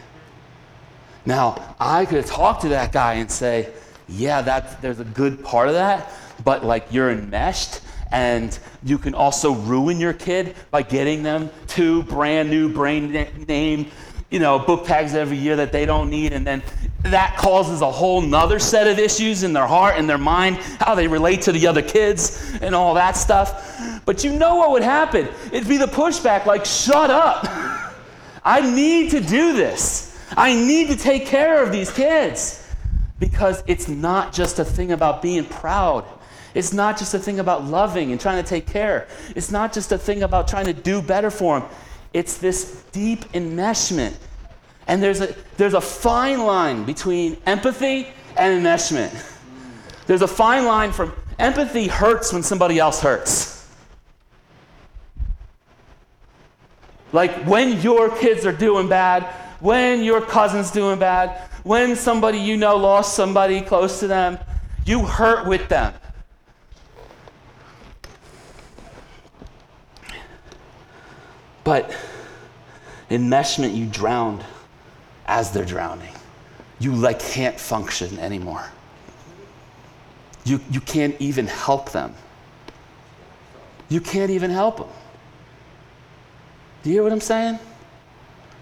Now, 1.26 1.76
I 1.80 2.06
could 2.06 2.26
talk 2.26 2.62
to 2.62 2.70
that 2.70 2.92
guy 2.92 3.16
and 3.16 3.32
say, 3.32 3.70
yeah, 4.10 4.42
that, 4.42 4.82
there's 4.82 5.00
a 5.00 5.06
good 5.06 5.44
part 5.44 5.70
of 5.70 5.76
that, 5.76 6.12
but 6.44 6.66
like 6.66 6.88
you're 6.92 7.10
enmeshed 7.10 7.82
And 8.12 8.58
you 8.84 8.98
can 8.98 9.16
also 9.16 9.54
ruin 9.54 10.00
your 10.00 10.14
kid 10.14 10.56
by 10.70 10.84
getting 10.84 11.24
them 11.24 11.50
two 11.68 12.04
brand 12.04 12.50
new 12.50 12.72
brain 12.72 13.12
name, 13.48 13.88
you 14.30 14.40
know, 14.40 14.60
book 14.60 14.86
tags 14.86 15.16
every 15.16 15.38
year 15.38 15.56
that 15.56 15.72
they 15.72 15.86
don't 15.86 16.10
need. 16.10 16.34
And 16.34 16.46
then 16.46 16.62
that 17.04 17.38
causes 17.38 17.82
a 17.82 17.90
whole 17.90 18.22
nother 18.22 18.60
set 18.60 18.88
of 18.88 19.00
issues 19.00 19.44
in 19.44 19.54
their 19.54 19.66
heart 19.66 19.96
and 19.98 20.08
their 20.08 20.18
mind, 20.18 20.58
how 20.80 20.94
they 20.94 21.08
relate 21.08 21.42
to 21.44 21.52
the 21.52 21.66
other 21.66 21.82
kids 21.82 22.54
and 22.62 22.76
all 22.76 22.94
that 22.96 23.16
stuff. 23.18 24.04
But 24.06 24.24
you 24.24 24.34
know 24.34 24.56
what 24.56 24.72
would 24.72 24.84
happen? 24.84 25.28
It'd 25.52 25.70
be 25.70 25.78
the 25.78 25.88
pushback 25.88 26.46
like, 26.46 26.66
shut 26.66 27.10
up. 27.10 27.46
I 28.46 28.60
need 28.76 29.12
to 29.12 29.22
do 29.22 29.54
this. 29.54 30.13
I 30.36 30.56
need 30.56 30.88
to 30.90 30.96
take 30.96 31.26
care 31.26 31.64
of 31.64 31.72
these 31.72 31.92
kids. 31.92 32.60
Because 33.20 33.64
it's 33.68 33.88
not 33.88 34.34
just 34.34 34.60
a 34.60 34.66
thing 34.66 34.92
about 34.92 35.22
being 35.22 35.46
proud. 35.46 36.06
It's 36.54 36.74
not 36.74 36.98
just 36.98 37.14
a 37.14 37.20
thing 37.20 37.40
about 37.40 37.66
loving 37.66 38.12
and 38.12 38.20
trying 38.20 38.44
to 38.44 38.48
take 38.48 38.68
care. 38.68 39.08
It's 39.36 39.52
not 39.52 39.74
just 39.74 39.92
a 39.92 39.98
thing 39.98 40.24
about 40.24 40.48
trying 40.48 40.66
to 40.66 40.74
do 40.74 41.02
better 41.02 41.32
for 41.32 41.60
them. 41.60 41.70
It's 42.14 42.38
this 42.38 42.84
deep 42.92 43.22
enmeshment. 43.32 44.16
And 44.88 45.02
there's 45.02 45.22
a, 45.22 45.36
there's 45.58 45.74
a 45.74 45.82
fine 45.82 46.44
line 46.44 46.84
between 46.84 47.38
empathy 47.46 48.08
and 48.36 48.64
enmeshment. 48.64 49.12
There's 50.06 50.22
a 50.22 50.28
fine 50.28 50.66
line 50.66 50.92
from 50.92 51.14
empathy 51.40 51.88
hurts 51.88 52.34
when 52.34 52.44
somebody 52.44 52.78
else 52.78 53.02
hurts. 53.02 53.68
Like 57.14 57.46
when 57.46 57.80
your 57.82 58.16
kids 58.18 58.46
are 58.46 58.52
doing 58.52 58.90
bad, 58.90 59.34
when 59.64 60.04
your 60.04 60.20
cousin's 60.20 60.72
doing 60.72 61.00
bad, 61.00 61.40
when 61.64 61.96
somebody 61.96 62.38
you 62.38 62.58
know 62.58 62.76
lost 62.76 63.16
somebody 63.16 63.62
close 63.62 64.02
to 64.02 64.08
them, 64.08 64.38
you 64.86 65.06
hurt 65.06 65.48
with 65.48 65.70
them. 65.70 65.94
But 71.64 71.96
enmeshment, 73.10 73.74
you 73.74 73.86
drowned 73.86 74.44
as 75.28 75.52
they're 75.52 75.64
drowning. 75.64 76.14
You 76.80 76.94
like 76.94 77.20
can't 77.20 77.58
function 77.58 78.20
anymore. 78.20 78.66
You, 80.44 80.60
you 80.72 80.82
can't 80.82 81.16
even 81.22 81.48
help 81.48 81.94
them. 81.94 82.14
You 83.88 84.02
can't 84.02 84.30
even 84.30 84.52
help 84.52 84.80
them. 84.80 84.90
Do 86.84 86.90
you 86.90 86.98
hear 86.98 87.04
what 87.04 87.14
I'm 87.14 87.22
saying? 87.22 87.60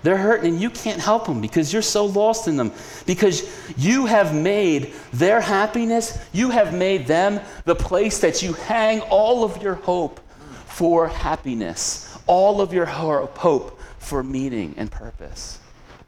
They're 0.03 0.17
hurting 0.17 0.53
and 0.53 0.61
you 0.61 0.69
can't 0.69 0.99
help 0.99 1.25
them 1.25 1.41
because 1.41 1.71
you're 1.71 1.81
so 1.81 2.05
lost 2.05 2.47
in 2.47 2.57
them. 2.57 2.71
Because 3.05 3.43
you 3.77 4.05
have 4.07 4.33
made 4.33 4.93
their 5.13 5.41
happiness, 5.41 6.17
you 6.33 6.49
have 6.49 6.73
made 6.73 7.07
them 7.07 7.39
the 7.65 7.75
place 7.75 8.19
that 8.19 8.41
you 8.41 8.53
hang 8.53 9.01
all 9.01 9.43
of 9.43 9.61
your 9.61 9.75
hope 9.75 10.19
for 10.65 11.07
happiness, 11.07 12.17
all 12.25 12.61
of 12.61 12.73
your 12.73 12.85
hope 12.85 13.79
for 13.99 14.23
meaning 14.23 14.73
and 14.77 14.89
purpose. 14.89 15.59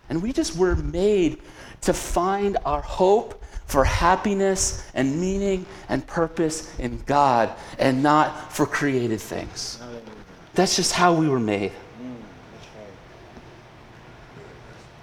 And 0.09 0.21
we 0.21 0.33
just 0.33 0.55
were 0.55 0.75
made 0.75 1.41
to 1.81 1.93
find 1.93 2.57
our 2.65 2.81
hope 2.81 3.43
for 3.65 3.83
happiness 3.83 4.83
and 4.93 5.19
meaning 5.19 5.65
and 5.89 6.05
purpose 6.05 6.77
in 6.79 7.01
God 7.05 7.51
and 7.79 8.03
not 8.03 8.51
for 8.51 8.65
created 8.65 9.21
things. 9.21 9.79
That's 10.53 10.75
just 10.75 10.93
how 10.93 11.13
we 11.13 11.27
were 11.27 11.39
made. 11.39 11.71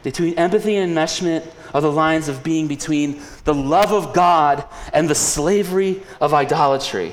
Between 0.02 0.34
empathy 0.34 0.76
and 0.76 0.96
enmeshment 0.96 1.46
are 1.74 1.80
the 1.80 1.92
lines 1.92 2.28
of 2.28 2.42
being 2.42 2.66
between 2.66 3.20
the 3.44 3.54
love 3.54 3.92
of 3.92 4.14
God 4.14 4.64
and 4.92 5.08
the 5.08 5.14
slavery 5.14 6.02
of 6.20 6.32
idolatry. 6.34 7.12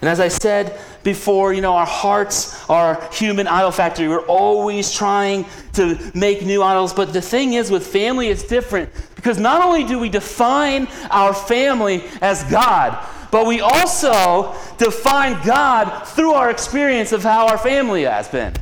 And 0.00 0.08
as 0.08 0.20
I 0.20 0.28
said 0.28 0.78
before, 1.02 1.52
you 1.52 1.60
know, 1.60 1.74
our 1.74 1.86
hearts 1.86 2.68
are 2.68 3.02
human 3.12 3.46
idol 3.46 3.70
factory. 3.70 4.08
We're 4.08 4.26
always 4.26 4.92
trying 4.92 5.46
to 5.74 5.98
make 6.14 6.44
new 6.44 6.62
idols. 6.62 6.92
But 6.92 7.12
the 7.12 7.22
thing 7.22 7.54
is, 7.54 7.70
with 7.70 7.86
family, 7.86 8.28
it's 8.28 8.42
different 8.42 8.90
because 9.16 9.38
not 9.38 9.62
only 9.62 9.84
do 9.84 9.98
we 9.98 10.08
define 10.08 10.88
our 11.10 11.32
family 11.32 12.04
as 12.20 12.44
God, 12.44 12.98
but 13.30 13.46
we 13.46 13.60
also 13.60 14.54
define 14.78 15.44
God 15.44 16.06
through 16.06 16.34
our 16.34 16.50
experience 16.50 17.12
of 17.12 17.22
how 17.22 17.48
our 17.48 17.58
family 17.58 18.02
has 18.02 18.28
been. 18.28 18.52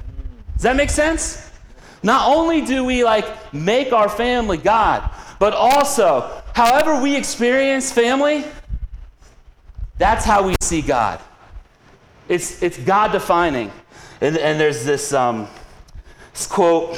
Does 0.55 0.63
that 0.63 0.77
make 0.77 0.91
sense? 0.91 1.51
Not 2.03 2.35
only 2.35 2.63
do 2.63 2.85
we 2.85 3.05
like 3.05 3.53
make 3.55 3.93
our 3.93 4.09
family 4.09 4.57
God, 4.57 5.09
but 5.39 5.55
also, 5.55 6.43
however 6.55 7.01
we 7.01 7.17
experience 7.17 7.93
family, 7.93 8.45
that's 9.99 10.25
how 10.25 10.47
we 10.47 10.57
see 10.61 10.83
God. 10.83 11.21
It's, 12.29 12.63
it's 12.63 12.79
God 12.79 13.13
defining. 13.13 13.71
And, 14.21 14.37
and 14.37 14.59
there's 14.59 14.85
this, 14.85 15.13
um, 15.13 15.49
this 16.33 16.47
quote 16.47 16.97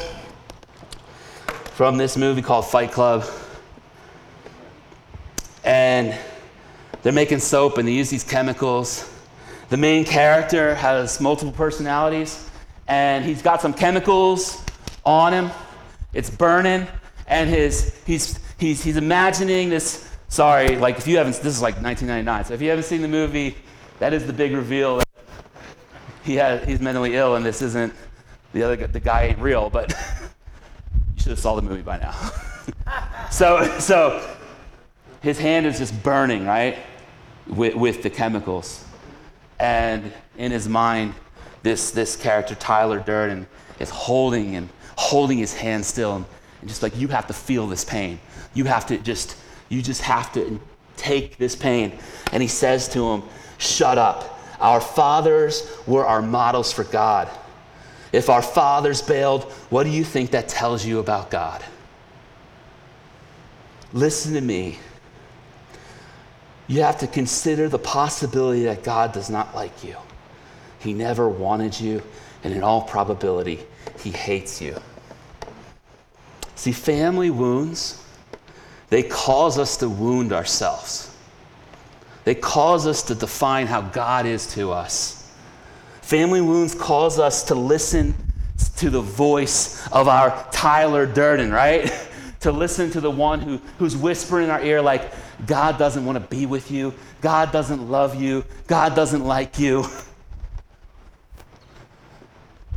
from 1.72 1.96
this 1.96 2.16
movie 2.16 2.42
called 2.42 2.66
Fight 2.66 2.92
Club. 2.92 3.24
And 5.64 6.18
they're 7.02 7.12
making 7.12 7.40
soap 7.40 7.76
and 7.78 7.86
they 7.86 7.92
use 7.92 8.08
these 8.08 8.24
chemicals. 8.24 9.10
The 9.68 9.76
main 9.76 10.04
character 10.04 10.74
has 10.74 11.20
multiple 11.20 11.52
personalities 11.52 12.48
and 12.88 13.24
he's 13.24 13.42
got 13.42 13.60
some 13.60 13.74
chemicals 13.74 14.63
on 15.04 15.32
him. 15.32 15.50
It's 16.12 16.30
burning, 16.30 16.86
and 17.26 17.50
his 17.50 18.00
he's 18.06 18.38
he's 18.58 18.82
he's 18.82 18.96
imagining 18.96 19.68
this. 19.68 20.10
Sorry, 20.28 20.76
like 20.76 20.98
if 20.98 21.06
you 21.06 21.18
haven't, 21.18 21.36
this 21.36 21.54
is 21.54 21.62
like 21.62 21.74
1999. 21.80 22.46
So 22.46 22.54
if 22.54 22.62
you 22.62 22.70
haven't 22.70 22.84
seen 22.84 23.02
the 23.02 23.08
movie, 23.08 23.56
that 23.98 24.12
is 24.12 24.26
the 24.26 24.32
big 24.32 24.52
reveal. 24.52 24.98
That 24.98 25.08
he 26.24 26.36
had 26.36 26.66
he's 26.68 26.80
mentally 26.80 27.14
ill, 27.14 27.36
and 27.36 27.44
this 27.44 27.62
isn't 27.62 27.92
the 28.52 28.62
other 28.62 28.76
the 28.86 29.00
guy 29.00 29.24
ain't 29.24 29.38
real. 29.38 29.70
But 29.70 29.90
you 31.16 31.22
should 31.22 31.30
have 31.30 31.38
saw 31.38 31.54
the 31.56 31.62
movie 31.62 31.82
by 31.82 31.98
now. 31.98 32.14
so 33.30 33.78
so 33.78 34.36
his 35.20 35.38
hand 35.38 35.66
is 35.66 35.78
just 35.78 36.02
burning, 36.02 36.46
right, 36.46 36.78
with, 37.46 37.74
with 37.74 38.02
the 38.02 38.10
chemicals, 38.10 38.84
and 39.58 40.12
in 40.36 40.52
his 40.52 40.68
mind, 40.68 41.14
this 41.62 41.90
this 41.90 42.16
character 42.16 42.54
Tyler 42.54 43.00
Durden 43.00 43.46
is 43.78 43.90
holding 43.90 44.54
and 44.56 44.68
holding 44.96 45.38
his 45.38 45.54
hand 45.54 45.84
still 45.84 46.16
and, 46.16 46.24
just 46.66 46.82
like, 46.82 46.96
you 46.96 47.08
have 47.08 47.26
to 47.26 47.34
feel 47.34 47.66
this 47.66 47.84
pain. 47.84 48.18
You 48.54 48.64
have 48.64 48.86
to 48.86 48.96
just, 48.98 49.36
you 49.68 49.82
just 49.82 50.00
have 50.02 50.32
to 50.32 50.60
take 50.96 51.36
this 51.36 51.54
pain. 51.54 51.98
And 52.32 52.42
he 52.42 52.48
says 52.48 52.88
to 52.90 53.04
him, 53.04 53.22
Shut 53.58 53.98
up. 53.98 54.38
Our 54.60 54.80
fathers 54.80 55.70
were 55.86 56.06
our 56.06 56.22
models 56.22 56.72
for 56.72 56.84
God. 56.84 57.28
If 58.12 58.30
our 58.30 58.42
fathers 58.42 59.02
bailed, 59.02 59.44
what 59.70 59.84
do 59.84 59.90
you 59.90 60.04
think 60.04 60.30
that 60.30 60.48
tells 60.48 60.86
you 60.86 61.00
about 61.00 61.30
God? 61.30 61.64
Listen 63.92 64.34
to 64.34 64.40
me. 64.40 64.78
You 66.66 66.82
have 66.82 66.98
to 66.98 67.06
consider 67.06 67.68
the 67.68 67.78
possibility 67.78 68.64
that 68.64 68.82
God 68.82 69.12
does 69.12 69.28
not 69.28 69.54
like 69.54 69.84
you. 69.84 69.96
He 70.78 70.94
never 70.94 71.28
wanted 71.28 71.78
you, 71.78 72.02
and 72.44 72.54
in 72.54 72.62
all 72.62 72.82
probability, 72.82 73.60
He 73.98 74.10
hates 74.10 74.60
you. 74.60 74.76
See, 76.54 76.72
family 76.72 77.30
wounds, 77.30 78.02
they 78.90 79.02
cause 79.02 79.58
us 79.58 79.76
to 79.78 79.88
wound 79.88 80.32
ourselves. 80.32 81.14
They 82.24 82.34
cause 82.34 82.86
us 82.86 83.02
to 83.04 83.14
define 83.14 83.66
how 83.66 83.82
God 83.82 84.24
is 84.24 84.46
to 84.54 84.72
us. 84.72 85.32
Family 86.00 86.40
wounds 86.40 86.74
cause 86.74 87.18
us 87.18 87.44
to 87.44 87.54
listen 87.54 88.14
to 88.76 88.90
the 88.90 89.00
voice 89.00 89.86
of 89.90 90.06
our 90.08 90.46
Tyler 90.52 91.06
Durden, 91.06 91.50
right? 91.50 91.92
to 92.40 92.52
listen 92.52 92.90
to 92.90 93.00
the 93.00 93.10
one 93.10 93.40
who, 93.40 93.58
who's 93.78 93.96
whispering 93.96 94.44
in 94.44 94.50
our 94.50 94.62
ear, 94.62 94.80
like, 94.80 95.12
God 95.46 95.78
doesn't 95.78 96.04
want 96.04 96.16
to 96.16 96.36
be 96.36 96.46
with 96.46 96.70
you. 96.70 96.94
God 97.20 97.52
doesn't 97.52 97.90
love 97.90 98.20
you. 98.20 98.44
God 98.66 98.94
doesn't 98.94 99.24
like 99.24 99.58
you. 99.58 99.84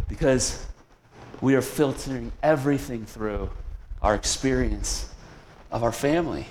because 0.08 0.66
we 1.42 1.56
are 1.56 1.62
filtering 1.62 2.32
everything 2.42 3.06
through 3.06 3.50
our 4.02 4.16
experience 4.16 5.10
of 5.72 5.84
our 5.84 5.92
family. 5.92 6.48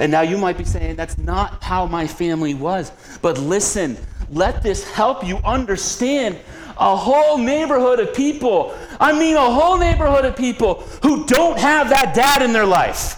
And 0.00 0.12
now 0.12 0.20
you 0.20 0.38
might 0.38 0.56
be 0.56 0.64
saying, 0.64 0.96
that's 0.96 1.18
not 1.18 1.62
how 1.62 1.86
my 1.86 2.06
family 2.06 2.54
was. 2.54 2.92
But 3.20 3.38
listen, 3.38 3.96
let 4.30 4.62
this 4.62 4.88
help 4.90 5.26
you 5.26 5.38
understand 5.38 6.38
a 6.78 6.96
whole 6.96 7.38
neighborhood 7.38 7.98
of 7.98 8.14
people. 8.14 8.76
I 9.00 9.18
mean, 9.18 9.34
a 9.34 9.50
whole 9.50 9.76
neighborhood 9.76 10.24
of 10.24 10.36
people 10.36 10.74
who 11.02 11.26
don't 11.26 11.58
have 11.58 11.88
that 11.90 12.14
dad 12.14 12.42
in 12.42 12.52
their 12.52 12.66
life, 12.66 13.16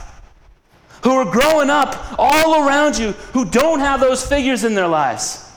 who 1.02 1.10
are 1.12 1.30
growing 1.30 1.68
up 1.68 2.14
all 2.18 2.66
around 2.66 2.96
you, 2.96 3.12
who 3.32 3.44
don't 3.44 3.80
have 3.80 4.00
those 4.00 4.26
figures 4.26 4.64
in 4.64 4.74
their 4.74 4.88
lives. 4.88 5.49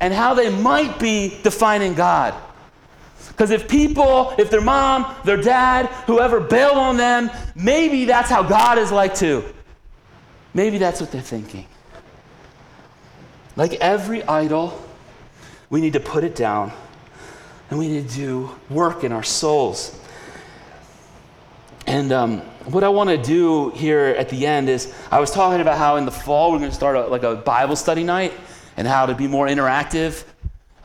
And 0.00 0.14
how 0.14 0.34
they 0.34 0.48
might 0.50 0.98
be 0.98 1.38
defining 1.42 1.94
God. 1.94 2.34
Because 3.28 3.50
if 3.50 3.68
people, 3.68 4.34
if 4.38 4.50
their 4.50 4.60
mom, 4.60 5.14
their 5.24 5.36
dad, 5.36 5.86
whoever 6.06 6.40
bailed 6.40 6.76
on 6.76 6.96
them, 6.96 7.30
maybe 7.54 8.04
that's 8.04 8.28
how 8.30 8.42
God 8.42 8.78
is 8.78 8.90
like 8.90 9.14
too. 9.14 9.44
Maybe 10.54 10.78
that's 10.78 11.00
what 11.00 11.12
they're 11.12 11.20
thinking. 11.20 11.66
Like 13.54 13.74
every 13.74 14.24
idol, 14.24 14.80
we 15.70 15.80
need 15.80 15.92
to 15.92 16.00
put 16.00 16.24
it 16.24 16.34
down 16.34 16.72
and 17.70 17.78
we 17.78 17.88
need 17.88 18.08
to 18.08 18.14
do 18.14 18.50
work 18.70 19.04
in 19.04 19.12
our 19.12 19.22
souls. 19.22 19.98
And 21.86 22.12
um, 22.12 22.40
what 22.66 22.84
I 22.84 22.88
want 22.88 23.10
to 23.10 23.16
do 23.16 23.70
here 23.70 24.14
at 24.18 24.28
the 24.28 24.46
end 24.46 24.68
is 24.68 24.92
I 25.10 25.20
was 25.20 25.30
talking 25.30 25.60
about 25.60 25.78
how 25.78 25.96
in 25.96 26.04
the 26.04 26.12
fall 26.12 26.52
we're 26.52 26.58
going 26.58 26.70
to 26.70 26.76
start 26.76 26.96
a, 26.96 27.06
like 27.06 27.22
a 27.22 27.36
Bible 27.36 27.76
study 27.76 28.04
night 28.04 28.32
and 28.78 28.86
how 28.86 29.04
to 29.04 29.14
be 29.14 29.26
more 29.26 29.48
interactive 29.48 30.22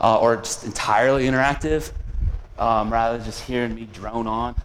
uh, 0.00 0.18
or 0.18 0.36
just 0.36 0.64
entirely 0.64 1.26
interactive 1.26 1.92
um, 2.58 2.92
rather 2.92 3.16
than 3.16 3.24
just 3.24 3.40
hearing 3.44 3.72
me 3.72 3.88
drone 3.92 4.26
on 4.26 4.56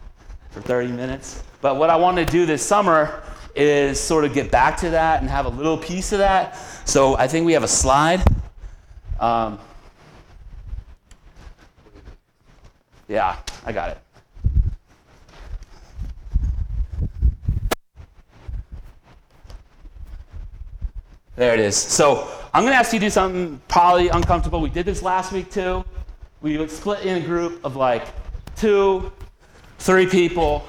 for 0.50 0.62
30 0.62 0.92
minutes. 0.92 1.44
But 1.62 1.76
what 1.76 1.92
I 1.92 1.96
want 1.96 2.18
to 2.18 2.26
do 2.26 2.48
this 2.48 2.66
summer 2.66 3.22
is 3.56 4.00
sort 4.00 4.26
of 4.26 4.34
get 4.34 4.50
back 4.50 4.78
to 4.78 4.90
that 4.90 5.22
and 5.22 5.30
have 5.30 5.46
a 5.46 5.50
little 5.50 5.78
piece 5.78 6.12
of 6.12 6.18
that. 6.18 6.58
So 6.86 7.16
I 7.18 7.28
think 7.28 7.46
we 7.46 7.54
have 7.54 7.62
a 7.62 7.68
slide. 7.68 8.24
Um, 9.20 9.60
yeah, 13.08 13.38
I 13.64 13.72
got 13.72 13.92
it. 13.92 13.98
There 21.36 21.54
it 21.54 21.60
is. 21.60 21.78
So 21.78 22.28
I'm 22.52 22.64
going 22.64 22.74
to 22.74 22.78
ask 22.78 22.94
you 22.94 23.00
to 23.00 23.06
do 23.06 23.10
something 23.12 23.62
probably 23.68 24.10
uncomfortable. 24.10 24.60
We 24.60 24.72
did 24.72 24.86
this 24.86 25.04
last 25.04 25.32
week 25.32 25.52
too. 25.52 25.86
We 26.42 26.58
would 26.58 26.72
split 26.72 27.06
in 27.06 27.22
a 27.22 27.26
group 27.26 27.64
of 27.64 27.76
like 27.76 28.08
two, 28.56 29.12
three 29.78 30.08
people. 30.08 30.66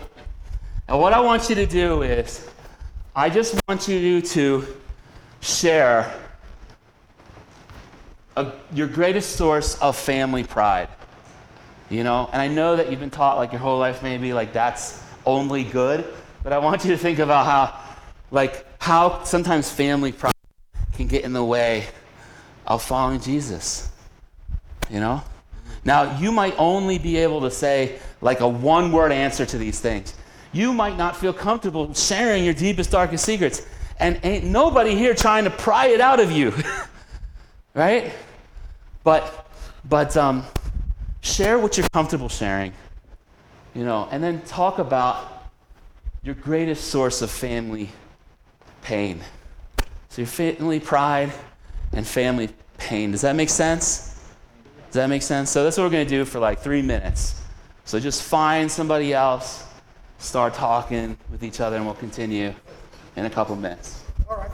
And 0.88 1.00
what 1.00 1.14
I 1.14 1.20
want 1.20 1.48
you 1.48 1.54
to 1.54 1.64
do 1.64 2.02
is, 2.02 2.46
I 3.16 3.30
just 3.30 3.58
want 3.66 3.88
you 3.88 4.20
to 4.20 4.66
share 5.40 6.14
a, 8.36 8.52
your 8.74 8.86
greatest 8.86 9.36
source 9.36 9.78
of 9.78 9.96
family 9.96 10.44
pride. 10.44 10.88
You 11.88 12.04
know, 12.04 12.28
and 12.32 12.42
I 12.42 12.48
know 12.48 12.76
that 12.76 12.90
you've 12.90 13.00
been 13.00 13.10
taught 13.10 13.38
like 13.38 13.52
your 13.52 13.60
whole 13.60 13.78
life 13.78 14.02
maybe 14.02 14.34
like 14.34 14.52
that's 14.52 15.02
only 15.24 15.64
good, 15.64 16.04
but 16.42 16.52
I 16.52 16.58
want 16.58 16.84
you 16.84 16.90
to 16.90 16.98
think 16.98 17.18
about 17.18 17.46
how, 17.46 17.80
like, 18.30 18.66
how 18.80 19.24
sometimes 19.24 19.70
family 19.70 20.12
pride 20.12 20.34
get 21.10 21.24
in 21.24 21.32
the 21.32 21.44
way 21.44 21.86
of 22.66 22.82
following 22.82 23.20
Jesus. 23.20 23.90
You 24.88 25.00
know? 25.00 25.22
Now, 25.84 26.18
you 26.18 26.30
might 26.30 26.54
only 26.56 26.98
be 26.98 27.16
able 27.18 27.40
to 27.42 27.50
say 27.50 27.98
like 28.20 28.40
a 28.40 28.48
one 28.48 28.92
word 28.92 29.12
answer 29.12 29.44
to 29.44 29.58
these 29.58 29.80
things. 29.80 30.14
You 30.52 30.72
might 30.72 30.96
not 30.96 31.16
feel 31.16 31.32
comfortable 31.32 31.92
sharing 31.94 32.44
your 32.44 32.54
deepest, 32.54 32.90
darkest 32.90 33.24
secrets. 33.24 33.66
And 33.98 34.18
ain't 34.22 34.44
nobody 34.44 34.94
here 34.94 35.14
trying 35.14 35.44
to 35.44 35.50
pry 35.50 35.86
it 35.86 36.00
out 36.00 36.20
of 36.20 36.30
you. 36.30 36.54
right? 37.74 38.12
But, 39.04 39.48
but 39.88 40.16
um, 40.16 40.44
share 41.20 41.58
what 41.58 41.76
you're 41.76 41.88
comfortable 41.88 42.28
sharing. 42.28 42.72
You 43.74 43.84
know, 43.84 44.08
and 44.10 44.22
then 44.22 44.42
talk 44.42 44.78
about 44.78 45.50
your 46.22 46.34
greatest 46.34 46.88
source 46.88 47.22
of 47.22 47.30
family 47.30 47.90
pain. 48.82 49.20
So 50.10 50.22
your 50.22 50.26
family 50.26 50.80
pride 50.80 51.32
and 51.92 52.04
family 52.04 52.48
pain. 52.78 53.12
Does 53.12 53.20
that 53.20 53.36
make 53.36 53.48
sense? 53.48 54.20
Does 54.88 54.94
that 54.94 55.08
make 55.08 55.22
sense? 55.22 55.50
So 55.50 55.62
that's 55.62 55.76
what 55.76 55.84
we're 55.84 55.90
going 55.90 56.06
to 56.06 56.10
do 56.10 56.24
for 56.24 56.40
like 56.40 56.58
three 56.58 56.82
minutes. 56.82 57.40
So 57.84 58.00
just 58.00 58.24
find 58.24 58.70
somebody 58.70 59.12
else, 59.12 59.64
start 60.18 60.54
talking 60.54 61.16
with 61.30 61.44
each 61.44 61.60
other, 61.60 61.76
and 61.76 61.86
we'll 61.86 61.94
continue 61.94 62.52
in 63.14 63.24
a 63.24 63.30
couple 63.30 63.54
minutes. 63.54 64.02
All 64.28 64.36
right. 64.36 64.50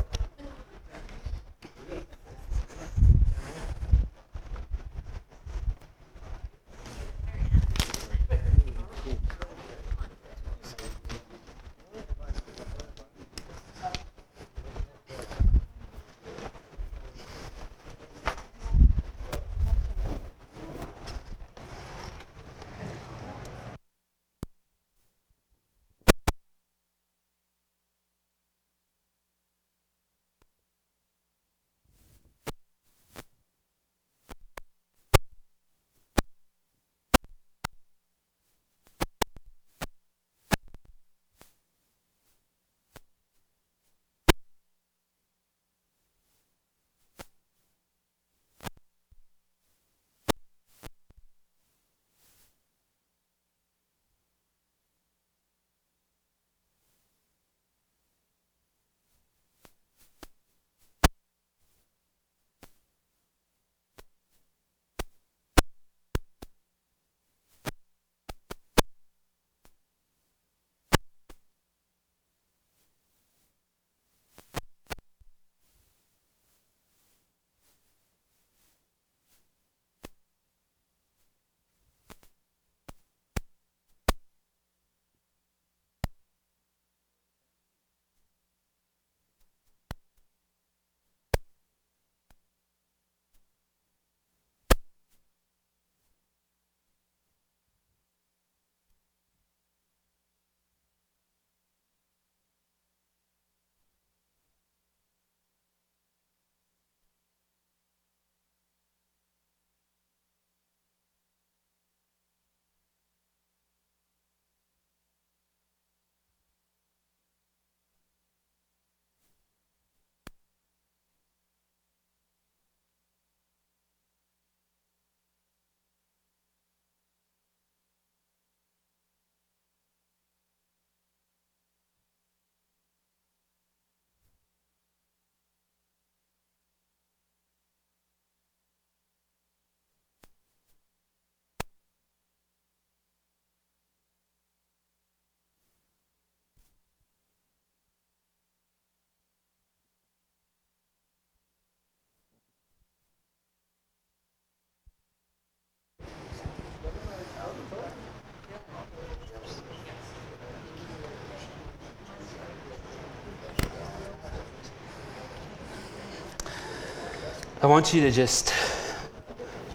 I 167.67 167.69
want 167.69 167.93
you 167.93 168.01
to 168.03 168.13
just 168.13 168.55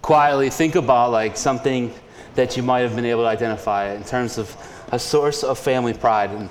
quietly 0.02 0.50
think 0.50 0.76
about 0.76 1.12
like 1.12 1.36
something 1.36 1.94
that 2.36 2.56
you 2.56 2.64
might 2.64 2.84
have 2.84 2.96
been 2.96 3.04
able 3.04 3.24
to 3.24 3.28
identify 3.28 3.94
in 3.94 4.06
terms 4.06 4.38
of 4.38 4.56
a 4.94 4.98
source 4.98 5.44
of 5.44 5.60
family 5.60 5.94
pride. 5.94 6.30
And 6.30 6.50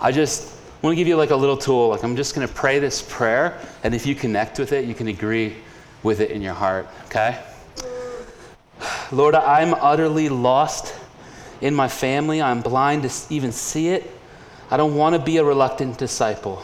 I 0.00 0.10
just 0.10 0.56
want 0.82 0.90
to 0.90 0.96
give 0.96 1.06
you 1.06 1.14
like 1.14 1.30
a 1.30 1.36
little 1.36 1.56
tool. 1.56 1.90
Like 1.90 2.02
I'm 2.02 2.16
just 2.16 2.34
going 2.34 2.48
to 2.48 2.52
pray 2.52 2.80
this 2.80 3.00
prayer, 3.00 3.60
and 3.84 3.94
if 3.94 4.06
you 4.06 4.16
connect 4.16 4.58
with 4.58 4.72
it, 4.72 4.84
you 4.86 4.92
can 4.92 5.06
agree 5.06 5.54
with 6.02 6.18
it 6.18 6.32
in 6.32 6.42
your 6.42 6.54
heart, 6.54 6.88
okay? 7.04 7.38
Lord, 9.12 9.36
I'm 9.36 9.74
utterly 9.74 10.28
lost 10.30 10.96
in 11.60 11.76
my 11.76 11.86
family. 11.86 12.42
I'm 12.42 12.60
blind 12.60 13.04
to 13.04 13.32
even 13.32 13.52
see 13.52 13.90
it. 13.90 14.10
I 14.68 14.76
don't 14.76 14.96
want 14.96 15.14
to 15.14 15.20
be 15.20 15.36
a 15.36 15.44
reluctant 15.44 15.96
disciple. 15.96 16.60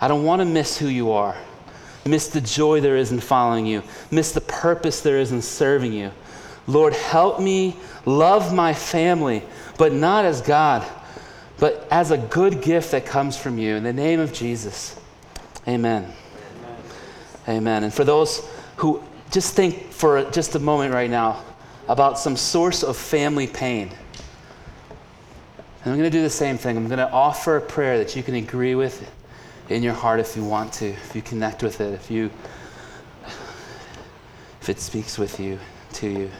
I 0.00 0.06
don't 0.06 0.22
want 0.22 0.38
to 0.38 0.46
miss 0.46 0.78
who 0.78 0.86
you 0.86 1.10
are, 1.10 1.36
miss 2.04 2.28
the 2.28 2.40
joy 2.40 2.80
there 2.80 2.96
is 2.96 3.12
in 3.12 3.20
following 3.20 3.66
you, 3.66 3.82
miss 4.10 4.32
the 4.32 4.40
purpose 4.40 5.00
there 5.00 5.18
is 5.18 5.32
in 5.32 5.42
serving 5.42 5.92
you. 5.92 6.10
Lord, 6.66 6.94
help 6.94 7.40
me 7.40 7.76
love 8.06 8.54
my 8.54 8.72
family, 8.72 9.42
but 9.78 9.92
not 9.92 10.24
as 10.24 10.40
God, 10.40 10.86
but 11.58 11.86
as 11.90 12.10
a 12.10 12.18
good 12.18 12.62
gift 12.62 12.90
that 12.92 13.04
comes 13.06 13.36
from 13.36 13.58
you. 13.58 13.76
In 13.76 13.84
the 13.84 13.92
name 13.92 14.20
of 14.20 14.32
Jesus, 14.32 14.98
amen. 15.68 16.04
Amen. 16.04 16.76
amen. 17.48 17.84
And 17.84 17.92
for 17.92 18.04
those 18.04 18.48
who 18.76 19.02
just 19.30 19.54
think 19.54 19.90
for 19.90 20.30
just 20.30 20.54
a 20.54 20.58
moment 20.58 20.94
right 20.94 21.10
now 21.10 21.42
about 21.88 22.18
some 22.18 22.36
source 22.36 22.82
of 22.82 22.96
family 22.96 23.46
pain. 23.46 23.88
And 25.84 25.92
I'm 25.92 25.98
going 25.98 26.10
to 26.10 26.16
do 26.16 26.22
the 26.22 26.30
same 26.30 26.56
thing. 26.56 26.76
I'm 26.76 26.86
going 26.86 26.98
to 26.98 27.10
offer 27.10 27.56
a 27.56 27.60
prayer 27.60 27.98
that 27.98 28.16
you 28.16 28.22
can 28.22 28.36
agree 28.36 28.74
with 28.74 29.06
in 29.68 29.82
your 29.82 29.94
heart 29.94 30.20
if 30.20 30.36
you 30.36 30.44
want 30.44 30.72
to, 30.74 30.86
if 30.86 31.14
you 31.14 31.22
connect 31.22 31.62
with 31.62 31.80
it, 31.80 31.94
if 31.94 32.10
you 32.10 32.30
if 34.60 34.68
it 34.68 34.80
speaks 34.80 35.18
with 35.18 35.38
you 35.38 35.58
to 35.92 36.08
you. 36.08 36.30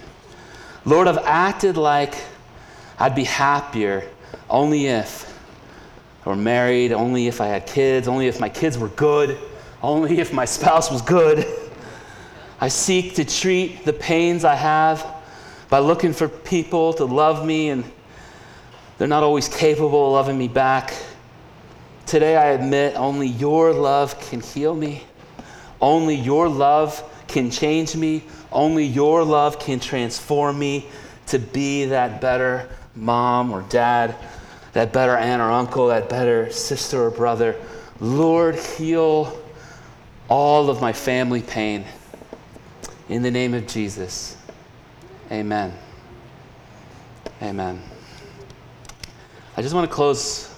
Lord, 0.87 1.09
I've 1.09 1.19
acted 1.19 1.77
like 1.77 2.15
I'd 2.99 3.15
be 3.15 3.25
happier 3.25 4.09
only 4.49 4.87
if 4.87 5.31
I 6.25 6.31
were 6.31 6.37
married, 6.37 6.93
only 6.93 7.27
if 7.27 7.41
I 7.41 7.47
had 7.47 7.67
kids, 7.67 8.09
only 8.09 8.27
if 8.27 8.41
my 8.41 8.49
kids 8.49 8.79
were 8.79 8.89
good, 8.89 9.39
only 9.83 10.21
if 10.21 10.33
my 10.33 10.45
spouse 10.45 10.91
was 10.91 11.03
good. 11.03 11.47
I 12.61 12.69
seek 12.69 13.15
to 13.17 13.25
treat 13.25 13.85
the 13.85 13.93
pains 13.93 14.45
I 14.45 14.55
have 14.55 15.07
by 15.69 15.81
looking 15.81 16.13
for 16.13 16.29
people 16.29 16.95
to 16.95 17.05
love 17.05 17.45
me, 17.45 17.71
and 17.71 17.85
they're 18.97 19.09
not 19.09 19.23
always 19.23 19.49
capable 19.49 20.07
of 20.07 20.13
loving 20.13 20.39
me 20.39 20.49
back. 20.49 20.95
Today, 22.07 22.37
I 22.37 22.49
admit 22.49 22.97
only 22.97 23.29
your 23.29 23.73
love 23.73 24.21
can 24.21 24.41
heal 24.41 24.75
me. 24.75 25.03
Only 25.81 26.15
your 26.15 26.49
love 26.49 27.03
can 27.29 27.51
change 27.51 27.97
me. 27.97 28.25
Only 28.53 28.85
your 28.85 29.25
love 29.25 29.59
can 29.59 29.81
transform 29.81 30.59
me 30.59 30.89
to 31.27 31.39
be 31.39 31.87
that 31.87 32.21
better 32.21 32.69
mom 32.95 33.51
or 33.51 33.63
dad, 33.63 34.15
that 34.73 34.93
better 34.93 35.17
aunt 35.17 35.41
or 35.43 35.51
uncle, 35.51 35.89
that 35.89 36.09
better 36.09 36.51
sister 36.53 37.03
or 37.03 37.11
brother. 37.11 37.57
Lord, 38.01 38.57
heal 38.57 39.43
all 40.29 40.71
of 40.71 40.81
my 40.81 40.93
family 40.93 41.43
pain. 41.43 41.85
In 43.09 43.23
the 43.23 43.31
name 43.31 43.55
of 43.55 43.67
Jesus, 43.67 44.37
amen. 45.31 45.75
Amen. 47.43 47.83
I 49.57 49.63
just 49.63 49.75
want 49.75 49.89
to 49.89 49.95
close 49.95 50.54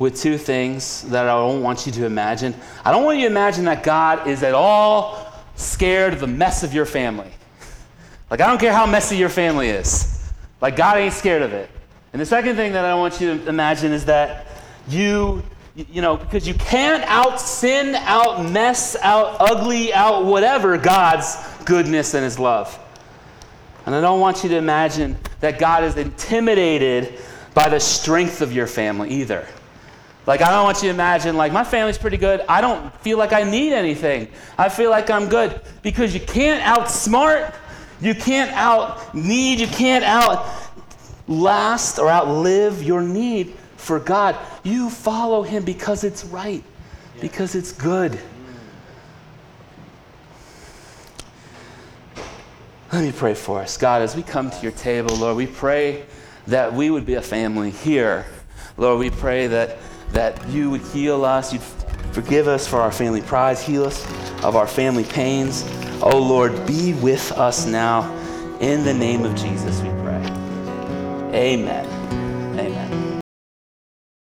with 0.00 0.16
two 0.16 0.38
things 0.38 1.02
that 1.10 1.28
I 1.28 1.34
don't 1.34 1.62
want 1.62 1.84
you 1.84 1.92
to 1.92 2.06
imagine. 2.06 2.54
I 2.84 2.90
don't 2.90 3.04
want 3.04 3.18
you 3.18 3.26
to 3.26 3.30
imagine 3.30 3.66
that 3.66 3.84
God 3.84 4.26
is 4.26 4.42
at 4.42 4.54
all 4.54 5.30
scared 5.56 6.14
of 6.14 6.20
the 6.20 6.26
mess 6.26 6.62
of 6.62 6.72
your 6.72 6.86
family. 6.86 7.30
Like, 8.30 8.40
I 8.40 8.46
don't 8.46 8.58
care 8.58 8.72
how 8.72 8.86
messy 8.86 9.18
your 9.18 9.28
family 9.28 9.68
is. 9.68 10.32
Like, 10.62 10.74
God 10.74 10.96
ain't 10.96 11.12
scared 11.12 11.42
of 11.42 11.52
it. 11.52 11.68
And 12.14 12.20
the 12.20 12.26
second 12.26 12.56
thing 12.56 12.72
that 12.72 12.84
I 12.84 12.94
want 12.94 13.20
you 13.20 13.38
to 13.38 13.48
imagine 13.48 13.92
is 13.92 14.06
that 14.06 14.46
you, 14.88 15.42
you 15.76 16.00
know, 16.00 16.16
because 16.16 16.48
you 16.48 16.54
can't 16.54 17.04
out 17.04 17.38
sin, 17.38 17.94
out 17.94 18.50
mess, 18.50 18.96
out 19.02 19.36
ugly, 19.38 19.92
out 19.92 20.24
whatever 20.24 20.78
God's 20.78 21.36
goodness 21.66 22.14
and 22.14 22.24
his 22.24 22.38
love. 22.38 22.76
And 23.84 23.94
I 23.94 24.00
don't 24.00 24.20
want 24.20 24.44
you 24.44 24.48
to 24.48 24.56
imagine 24.56 25.18
that 25.40 25.58
God 25.58 25.84
is 25.84 25.96
intimidated 25.96 27.20
by 27.52 27.68
the 27.68 27.80
strength 27.80 28.40
of 28.40 28.50
your 28.50 28.66
family 28.66 29.10
either. 29.10 29.46
Like, 30.26 30.42
I 30.42 30.50
don't 30.50 30.64
want 30.64 30.78
you 30.78 30.88
to 30.88 30.94
imagine, 30.94 31.36
like, 31.36 31.52
my 31.52 31.64
family's 31.64 31.98
pretty 31.98 32.18
good. 32.18 32.42
I 32.48 32.60
don't 32.60 32.94
feel 33.00 33.18
like 33.18 33.32
I 33.32 33.42
need 33.42 33.72
anything. 33.72 34.28
I 34.58 34.68
feel 34.68 34.90
like 34.90 35.10
I'm 35.10 35.28
good. 35.28 35.60
Because 35.82 36.12
you 36.14 36.20
can't 36.20 36.62
outsmart, 36.62 37.54
you 38.00 38.14
can't 38.14 38.50
out 38.52 39.14
need, 39.14 39.60
you 39.60 39.66
can't 39.66 40.04
out 40.04 40.46
last 41.26 41.98
or 41.98 42.10
outlive 42.10 42.82
your 42.82 43.02
need 43.02 43.54
for 43.76 43.98
God. 43.98 44.36
You 44.62 44.90
follow 44.90 45.42
Him 45.42 45.64
because 45.64 46.04
it's 46.04 46.24
right, 46.24 46.62
because 47.20 47.54
it's 47.54 47.72
good. 47.72 48.18
Let 52.92 53.04
me 53.04 53.12
pray 53.12 53.34
for 53.34 53.60
us. 53.60 53.76
God, 53.76 54.02
as 54.02 54.16
we 54.16 54.22
come 54.22 54.50
to 54.50 54.62
your 54.62 54.72
table, 54.72 55.14
Lord, 55.16 55.36
we 55.36 55.46
pray 55.46 56.04
that 56.48 56.74
we 56.74 56.90
would 56.90 57.06
be 57.06 57.14
a 57.14 57.22
family 57.22 57.70
here. 57.70 58.26
Lord, 58.76 58.98
we 58.98 59.10
pray 59.10 59.46
that 59.46 59.78
that 60.12 60.48
you 60.48 60.70
would 60.70 60.82
heal 60.82 61.24
us, 61.24 61.52
you'd 61.52 61.62
forgive 62.12 62.48
us 62.48 62.66
for 62.66 62.80
our 62.80 62.92
family 62.92 63.22
pride, 63.22 63.58
heal 63.58 63.84
us 63.84 64.04
of 64.42 64.56
our 64.56 64.66
family 64.66 65.04
pains. 65.04 65.64
Oh 66.02 66.18
Lord, 66.18 66.66
be 66.66 66.94
with 66.94 67.32
us 67.32 67.66
now. 67.66 68.16
In 68.60 68.84
the 68.84 68.94
name 68.94 69.24
of 69.24 69.34
Jesus, 69.36 69.80
we 69.80 69.88
pray. 70.02 70.22
Amen. 71.32 71.99